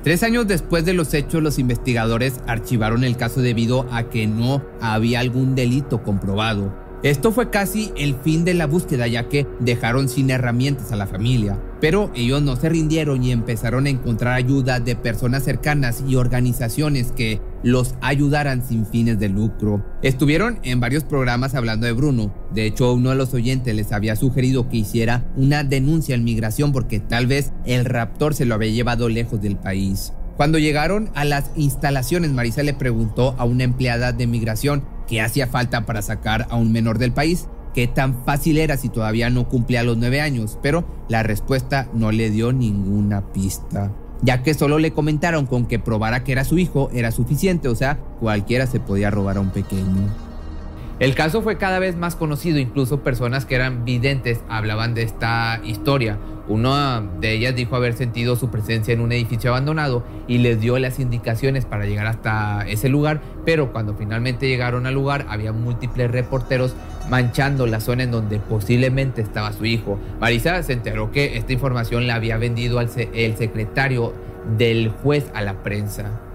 Tres 0.03 0.23
años 0.23 0.47
después 0.47 0.85
de 0.85 0.93
los 0.93 1.15
hechos, 1.15 1.43
los 1.43 1.59
investigadores 1.59 2.41
archivaron 2.47 3.05
el 3.05 3.17
caso 3.17 3.41
debido 3.41 3.87
a 3.91 4.03
que 4.11 4.27
no 4.27 4.63
había 4.83 5.21
algún 5.21 5.55
delito 5.55 6.03
comprobado. 6.03 6.75
Esto 7.03 7.33
fue 7.33 7.49
casi 7.49 7.91
el 7.97 8.17
fin 8.17 8.45
de 8.45 8.53
la 8.53 8.67
búsqueda 8.67 9.07
ya 9.07 9.31
que 9.31 9.47
dejaron 9.61 10.11
sin 10.11 10.29
herramientas 10.29 10.93
a 10.93 10.97
la 10.97 11.07
familia, 11.07 11.59
pero 11.81 12.11
ellos 12.15 12.43
no 12.43 12.57
se 12.57 12.69
rindieron 12.69 13.23
y 13.23 13.33
empezaron 13.33 13.87
a 13.87 13.91
encontrar 13.91 14.35
ayuda 14.35 14.81
de 14.81 14.97
personas 14.97 15.45
cercanas 15.45 16.05
y 16.07 16.17
organizaciones 16.17 17.13
que 17.13 17.41
los 17.63 17.95
ayudaran 18.01 18.67
sin 18.67 18.87
fines 18.87 19.19
de 19.19 19.29
lucro. 19.29 19.85
Estuvieron 20.03 20.59
en 20.63 20.81
varios 20.81 21.05
programas 21.05 21.55
hablando 21.55 21.87
de 21.87 21.93
Bruno, 21.93 22.35
de 22.55 22.67
hecho 22.67 22.93
uno 22.93 23.11
de 23.11 23.17
los 23.17 23.35
oyentes 23.35 23.75
les 23.75 23.93
había 23.93 24.17
sugerido 24.17 24.69
que 24.69 24.79
hiciera 24.79 25.25
una 25.37 25.65
denuncia 25.65 26.15
en 26.15 26.25
migración 26.25 26.73
porque 26.73 27.01
tal 27.01 27.27
vez 27.27 27.53
el 27.65 27.85
raptor 27.85 28.35
se 28.35 28.45
lo 28.45 28.55
había 28.55 28.71
llevado 28.71 29.09
lejos 29.09 29.41
del 29.41 29.57
país. 29.57 30.13
Cuando 30.37 30.59
llegaron 30.59 31.11
a 31.15 31.27
las 31.27 31.51
instalaciones, 31.55 32.31
Marisa 32.31 32.63
le 32.63 32.73
preguntó 32.73 33.35
a 33.37 33.45
una 33.45 33.65
empleada 33.65 34.13
de 34.13 34.27
migración 34.27 34.85
qué 35.07 35.21
hacía 35.21 35.47
falta 35.47 35.85
para 35.85 36.01
sacar 36.01 36.47
a 36.49 36.57
un 36.57 36.73
menor 36.73 36.99
del 36.99 37.13
país, 37.13 37.47
qué 37.75 37.87
tan 37.87 38.25
fácil 38.25 38.59
era 38.59 38.77
si 38.77 38.89
todavía 38.89 39.31
no 39.31 39.49
cumplía 39.49 39.83
los 39.83 39.97
nueve 39.97 40.21
años, 40.21 40.59
pero 40.63 40.85
la 41.09 41.23
respuesta 41.23 41.89
no 41.95 42.13
le 42.13 42.31
dio 42.31 42.53
ninguna 42.53 43.33
pista, 43.33 43.93
ya 44.23 44.43
que 44.43 44.55
solo 44.55 44.79
le 44.79 44.93
comentaron 44.93 45.47
con 45.47 45.67
que 45.67 45.79
probara 45.79 46.25
que 46.25 46.33
era 46.33 46.45
su 46.45 46.59
hijo 46.59 46.91
era 46.93 47.11
suficiente, 47.11 47.69
o 47.69 47.75
sea, 47.75 47.99
cualquiera 48.21 48.67
se 48.67 48.81
podía 48.81 49.11
robar 49.11 49.37
a 49.37 49.41
un 49.41 49.51
pequeño. 49.51 50.30
El 51.01 51.15
caso 51.15 51.41
fue 51.41 51.57
cada 51.57 51.79
vez 51.79 51.97
más 51.97 52.15
conocido, 52.15 52.59
incluso 52.59 53.01
personas 53.03 53.47
que 53.47 53.55
eran 53.55 53.87
videntes 53.87 54.45
hablaban 54.51 54.93
de 54.93 55.03
esta 55.03 55.59
historia. 55.65 56.19
Una 56.47 57.03
de 57.21 57.33
ellas 57.33 57.57
dijo 57.57 57.75
haber 57.75 57.95
sentido 57.95 58.37
su 58.37 58.51
presencia 58.51 58.93
en 58.93 59.01
un 59.01 59.11
edificio 59.11 59.49
abandonado 59.49 60.05
y 60.29 60.39
les 60.39 60.61
dio 60.61 60.79
las 60.79 60.99
indicaciones 61.01 61.65
para 61.65 61.87
llegar 61.87 62.07
hasta 62.07 62.69
ese 62.69 62.91
lugar, 62.91 63.23
pero 63.47 63.73
cuando 63.73 63.95
finalmente 63.95 64.47
llegaron 64.47 64.87
al 64.87 64.93
lugar 64.93 65.25
había 65.31 65.53
múltiples 65.53 66.11
reporteros 66.11 66.75
manchando 67.09 67.67
la 67.67 67.81
zona 67.81 68.03
en 68.03 68.11
donde 68.11 68.39
posiblemente 68.39 69.23
estaba 69.23 69.55
su 69.55 69.65
hijo. 69.65 69.99
Marisa 70.21 70.63
se 70.63 70.75
enteró 70.75 71.13
que 71.13 71.39
esta 71.39 71.55
información 71.55 72.07
la 72.09 72.17
había 72.17 72.37
vendido 72.37 72.79
al 72.79 72.91
el 73.15 73.37
secretario 73.39 74.13
del 74.59 74.91
juez 74.91 75.31
a 75.33 75.41
la 75.41 75.63
prensa. 75.63 76.30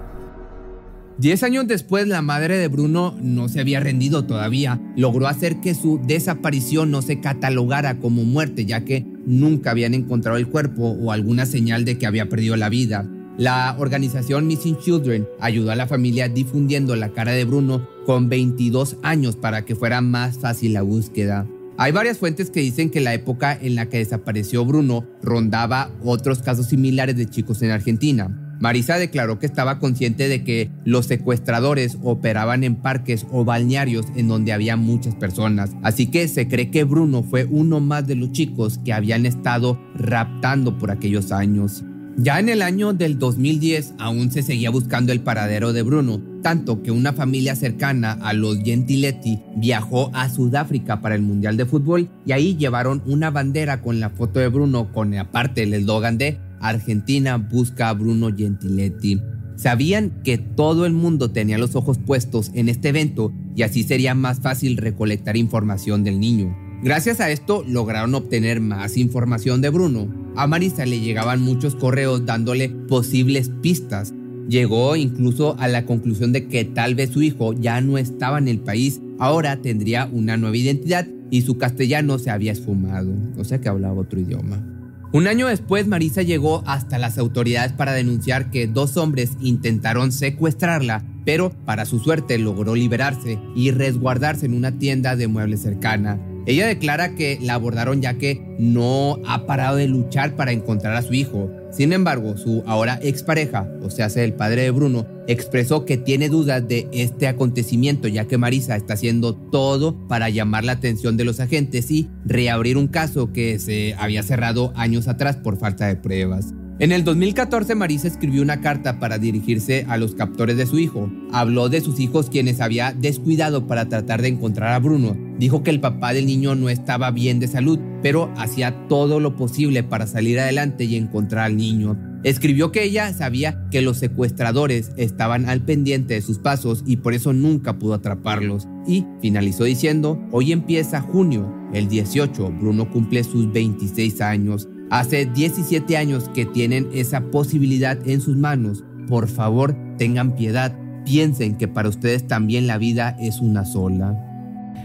Diez 1.18 1.44
años 1.44 1.66
después, 1.66 2.08
la 2.08 2.22
madre 2.22 2.58
de 2.58 2.68
Bruno 2.68 3.18
no 3.22 3.48
se 3.48 3.62
había 3.62 3.80
rendido 3.80 4.26
todavía. 4.26 4.82
Logró 4.98 5.28
hacer 5.28 5.62
que 5.62 5.74
su 5.74 6.02
desaparición 6.06 6.92
no 6.92 7.02
se 7.02 7.22
catalogara 7.22 8.00
como 8.00 8.26
muerte, 8.26 8.66
ya 8.66 8.84
que 8.84 9.06
nunca 9.26 9.72
habían 9.72 9.94
encontrado 9.94 10.38
el 10.38 10.50
cuerpo 10.50 10.90
o 10.90 11.14
alguna 11.14 11.46
señal 11.46 11.86
de 11.86 11.98
que 11.98 12.06
había 12.06 12.28
perdido 12.28 12.58
la 12.58 12.68
vida. 12.68 13.10
La 13.38 13.78
organización 13.80 14.46
Missing 14.48 14.78
Children 14.78 15.26
ayudó 15.40 15.72
a 15.72 15.76
la 15.76 15.88
familia 15.88 16.28
difundiendo 16.28 16.98
la 16.98 17.14
cara 17.14 17.32
de 17.32 17.46
Bruno 17.46 17.88
con 18.06 18.28
22 18.28 18.98
años 19.02 19.38
para 19.38 19.64
que 19.64 19.76
fuera 19.76 20.02
más 20.02 20.38
fácil 20.38 20.74
la 20.74 20.82
búsqueda. 20.82 21.48
Hay 21.78 21.94
varias 21.94 22.18
fuentes 22.18 22.50
que 22.50 22.62
dicen 22.62 22.90
que 22.90 23.02
la 23.02 23.14
época 23.14 23.58
en 23.62 23.76
la 23.76 23.88
que 23.88 23.98
desapareció 23.98 24.66
Bruno 24.66 25.06
rondaba 25.22 25.92
otros 26.04 26.40
casos 26.40 26.68
similares 26.68 27.16
de 27.16 27.30
chicos 27.30 27.62
en 27.62 27.72
Argentina. 27.72 28.45
Marisa 28.66 28.98
declaró 28.98 29.38
que 29.38 29.46
estaba 29.46 29.78
consciente 29.78 30.28
de 30.28 30.44
que 30.44 30.72
los 30.86 31.06
secuestradores 31.06 32.00
operaban 32.02 32.64
en 32.64 32.74
parques 32.74 33.28
o 33.32 33.46
balnearios 33.46 34.08
en 34.16 34.28
donde 34.28 34.54
había 34.54 34.76
muchas 34.76 35.14
personas, 35.14 35.76
así 35.84 36.08
que 36.08 36.28
se 36.28 36.48
cree 36.48 36.72
que 36.72 36.84
Bruno 36.84 37.22
fue 37.22 37.46
uno 37.46 37.80
más 37.80 38.08
de 38.08 38.16
los 38.16 38.32
chicos 38.32 38.80
que 38.84 38.92
habían 38.92 39.28
estado 39.28 39.80
raptando 39.94 40.80
por 40.80 40.90
aquellos 40.90 41.32
años. 41.32 41.84
Ya 42.18 42.40
en 42.40 42.50
el 42.50 42.64
año 42.64 42.94
del 42.94 43.20
2010 43.20 43.94
aún 44.00 44.32
se 44.32 44.42
seguía 44.42 44.72
buscando 44.72 45.12
el 45.12 45.20
paradero 45.20 45.72
de 45.72 45.84
Bruno, 45.84 46.20
tanto 46.42 46.82
que 46.82 46.90
una 46.90 47.14
familia 47.14 47.56
cercana 47.56 48.14
a 48.14 48.34
los 48.34 48.64
Gentiletti 48.64 49.44
viajó 49.58 50.10
a 50.16 50.28
Sudáfrica 50.28 51.02
para 51.02 51.14
el 51.14 51.22
Mundial 51.22 51.56
de 51.56 51.68
Fútbol 51.68 52.10
y 52.26 52.32
ahí 52.32 52.56
llevaron 52.56 53.04
una 53.06 53.30
bandera 53.30 53.84
con 53.84 54.00
la 54.00 54.10
foto 54.10 54.40
de 54.40 54.48
Bruno 54.48 54.92
con 54.92 55.14
aparte 55.14 55.62
el 55.62 55.74
eslogan 55.76 56.18
de 56.18 56.40
Argentina 56.68 57.38
busca 57.38 57.90
a 57.90 57.94
Bruno 57.94 58.36
Gentiletti. 58.36 59.22
Sabían 59.56 60.22
que 60.24 60.38
todo 60.38 60.86
el 60.86 60.94
mundo 60.94 61.32
tenía 61.32 61.58
los 61.58 61.76
ojos 61.76 61.98
puestos 61.98 62.52
en 62.54 62.68
este 62.68 62.90
evento 62.90 63.32
y 63.56 63.64
así 63.64 63.84
sería 63.84 64.14
más 64.14 64.42
fácil 64.42 64.78
recolectar 64.78 65.38
información 65.38 66.04
del 66.04 66.20
niño. 66.20 66.56
Gracias 66.84 67.20
a 67.20 67.32
esto 67.32 67.64
lograron 67.68 68.14
obtener 68.16 68.60
más 68.60 68.98
información 68.98 69.62
de 69.62 69.70
Bruno. 69.70 70.08
A 70.36 70.46
Marisa 70.46 70.86
le 70.86 71.00
llegaban 71.00 71.42
muchos 71.42 71.76
correos 71.76 72.26
dándole 72.26 72.70
posibles 72.70 73.50
pistas. 73.62 74.14
Llegó 74.50 74.96
incluso 74.96 75.56
a 75.58 75.68
la 75.68 75.86
conclusión 75.86 76.34
de 76.34 76.48
que 76.48 76.66
tal 76.66 76.94
vez 76.94 77.10
su 77.12 77.22
hijo 77.24 77.54
ya 77.54 77.82
no 77.82 77.98
estaba 77.98 78.38
en 78.38 78.48
el 78.48 78.60
país, 78.60 79.02
ahora 79.18 79.62
tendría 79.62 80.08
una 80.12 80.38
nueva 80.38 80.58
identidad 80.58 81.08
y 81.32 81.42
su 81.42 81.58
castellano 81.58 82.20
se 82.20 82.30
había 82.30 82.52
esfumado, 82.52 83.14
o 83.38 83.44
sea 83.44 83.60
que 83.60 83.70
hablaba 83.70 84.02
otro 84.02 84.20
idioma. 84.20 84.75
Un 85.16 85.28
año 85.28 85.48
después, 85.48 85.88
Marisa 85.88 86.24
llegó 86.24 86.62
hasta 86.66 87.00
las 87.00 87.18
autoridades 87.18 87.72
para 87.72 87.94
denunciar 87.94 88.52
que 88.52 88.68
dos 88.68 88.98
hombres 88.98 89.38
intentaron 89.40 90.12
secuestrarla, 90.12 91.06
pero 91.24 91.52
para 91.52 91.86
su 91.86 92.00
suerte 92.00 92.38
logró 92.38 92.76
liberarse 92.76 93.40
y 93.56 93.72
resguardarse 93.72 94.46
en 94.46 94.54
una 94.54 94.78
tienda 94.78 95.16
de 95.16 95.30
muebles 95.30 95.62
cercana. 95.62 96.20
Ella 96.46 96.68
declara 96.68 97.16
que 97.16 97.40
la 97.42 97.54
abordaron 97.54 98.02
ya 98.02 98.16
que 98.16 98.58
no 98.60 99.20
ha 99.26 99.46
parado 99.46 99.78
de 99.78 99.88
luchar 99.88 100.36
para 100.36 100.52
encontrar 100.52 100.98
a 100.98 101.02
su 101.02 101.14
hijo. 101.14 101.50
Sin 101.76 101.92
embargo, 101.92 102.38
su 102.38 102.64
ahora 102.66 102.98
expareja, 103.02 103.70
o 103.82 103.90
sea, 103.90 104.08
el 104.16 104.34
padre 104.34 104.62
de 104.62 104.72
Bruno, 104.72 105.06
expresó 105.28 105.84
que 105.84 105.98
tiene 105.98 106.30
dudas 106.30 106.66
de 106.66 106.88
este 106.94 107.28
acontecimiento 107.28 108.08
ya 108.08 108.26
que 108.26 108.38
Marisa 108.38 108.78
está 108.78 108.94
haciendo 108.94 109.36
todo 109.36 110.08
para 110.08 110.30
llamar 110.30 110.64
la 110.64 110.72
atención 110.72 111.18
de 111.18 111.26
los 111.26 111.42
agentes 111.42 111.92
y 111.92 112.10
reabrir 112.24 112.78
un 112.78 112.88
caso 112.88 113.34
que 113.34 113.60
se 113.60 113.94
había 113.96 114.24
cerrado 114.24 114.72
años 114.78 115.10
atrás 115.10 115.36
por 115.36 115.58
falta 115.58 115.88
de 115.88 115.98
pruebas. 115.98 116.54
En 116.80 116.94
el 116.94 117.04
2014 117.04 117.76
Marisa 117.76 118.08
escribió 118.08 118.42
una 118.42 118.62
carta 118.62 118.98
para 119.00 119.18
dirigirse 119.18 119.86
a 119.90 119.98
los 119.98 120.16
captores 120.16 120.56
de 120.56 120.66
su 120.66 120.80
hijo. 120.80 121.12
Habló 121.34 121.68
de 121.68 121.82
sus 121.82 122.00
hijos 122.00 122.30
quienes 122.30 122.62
había 122.62 122.94
descuidado 122.94 123.68
para 123.68 123.90
tratar 123.90 124.22
de 124.22 124.30
encontrar 124.30 124.72
a 124.72 124.80
Bruno. 124.80 125.25
Dijo 125.40 125.64
que 125.64 125.72
el 125.72 125.82
papá 125.82 126.14
del 126.14 126.26
niño 126.26 126.56
no 126.56 126.70
estaba 126.70 127.12
bien 127.12 127.40
de 127.40 127.48
salud, 127.48 127.80
pero 128.02 128.32
hacía 128.38 128.88
todo 128.88 129.20
lo 129.20 129.36
posible 129.36 129.84
para 129.84 130.08
salir 130.08 130.40
adelante 130.40 130.86
y 130.86 130.96
encontrar 130.96 131.46
al 131.46 131.58
niño. 131.58 131.98
Escribió 132.24 132.72
que 132.72 132.84
ella 132.84 133.14
sabía 133.14 133.68
que 133.70 133.82
los 133.82 133.98
secuestradores 133.98 134.92
estaban 134.98 135.48
al 135.48 135.62
pendiente 135.62 136.16
de 136.16 136.22
sus 136.22 136.40
pasos 136.40 136.84
y 136.88 136.98
por 136.98 137.14
eso 137.14 137.34
nunca 137.34 137.78
pudo 137.78 137.94
atraparlos. 137.94 138.68
Y 138.88 139.06
finalizó 139.22 139.66
diciendo, 139.66 140.20
hoy 140.32 140.52
empieza 140.52 141.02
junio, 141.02 141.54
el 141.74 141.88
18, 141.88 142.52
Bruno 142.60 142.90
cumple 142.90 143.24
sus 143.24 143.52
26 143.52 144.22
años. 144.22 144.68
Hace 144.90 145.26
17 145.26 145.98
años 145.98 146.30
que 146.34 146.46
tienen 146.46 146.88
esa 146.94 147.22
posibilidad 147.30 147.98
en 148.08 148.22
sus 148.22 148.38
manos. 148.38 148.84
Por 149.08 149.28
favor, 149.28 149.76
tengan 150.00 150.36
piedad. 150.36 150.76
Piensen 151.06 151.58
que 151.58 151.68
para 151.68 151.90
ustedes 151.90 152.26
también 152.26 152.66
la 152.66 152.80
vida 152.80 153.16
es 153.20 153.40
una 153.40 153.66
sola. 153.66 154.25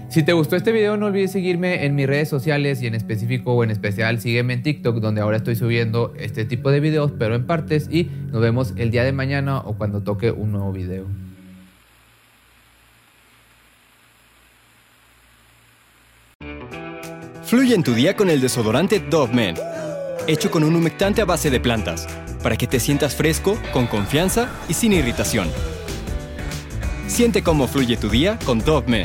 Si 0.08 0.22
te 0.22 0.32
gustó 0.32 0.56
este 0.56 0.72
video 0.72 0.96
no 0.96 1.06
olvides 1.06 1.32
seguirme 1.32 1.84
en 1.84 1.94
mis 1.94 2.06
redes 2.06 2.28
sociales 2.28 2.82
y 2.82 2.86
en 2.86 2.94
específico 2.94 3.52
o 3.54 3.64
en 3.64 3.70
especial 3.70 4.20
sígueme 4.20 4.54
en 4.54 4.62
TikTok 4.62 4.96
donde 4.96 5.20
ahora 5.20 5.36
estoy 5.36 5.56
subiendo 5.56 6.12
este 6.18 6.44
tipo 6.44 6.70
de 6.70 6.80
videos 6.80 7.12
pero 7.18 7.34
en 7.34 7.46
partes 7.46 7.88
y 7.90 8.04
nos 8.32 8.40
vemos 8.40 8.74
el 8.76 8.90
día 8.90 9.04
de 9.04 9.12
mañana 9.12 9.58
o 9.58 9.76
cuando 9.76 10.02
toque 10.02 10.30
un 10.30 10.52
nuevo 10.52 10.72
video. 10.72 11.06
Fluye 17.44 17.74
en 17.74 17.82
tu 17.82 17.94
día 17.94 18.16
con 18.16 18.30
el 18.30 18.40
desodorante 18.40 19.00
Dove 19.00 19.34
Men 19.34 19.56
hecho 20.26 20.50
con 20.50 20.64
un 20.64 20.76
humectante 20.76 21.22
a 21.22 21.24
base 21.24 21.50
de 21.50 21.60
plantas, 21.60 22.06
para 22.42 22.56
que 22.56 22.66
te 22.66 22.80
sientas 22.80 23.14
fresco, 23.14 23.58
con 23.72 23.86
confianza 23.86 24.48
y 24.68 24.74
sin 24.74 24.92
irritación. 24.92 25.48
Siente 27.06 27.42
cómo 27.42 27.66
fluye 27.66 27.96
tu 27.96 28.08
día 28.08 28.38
con 28.44 28.60
Dove 28.60 29.04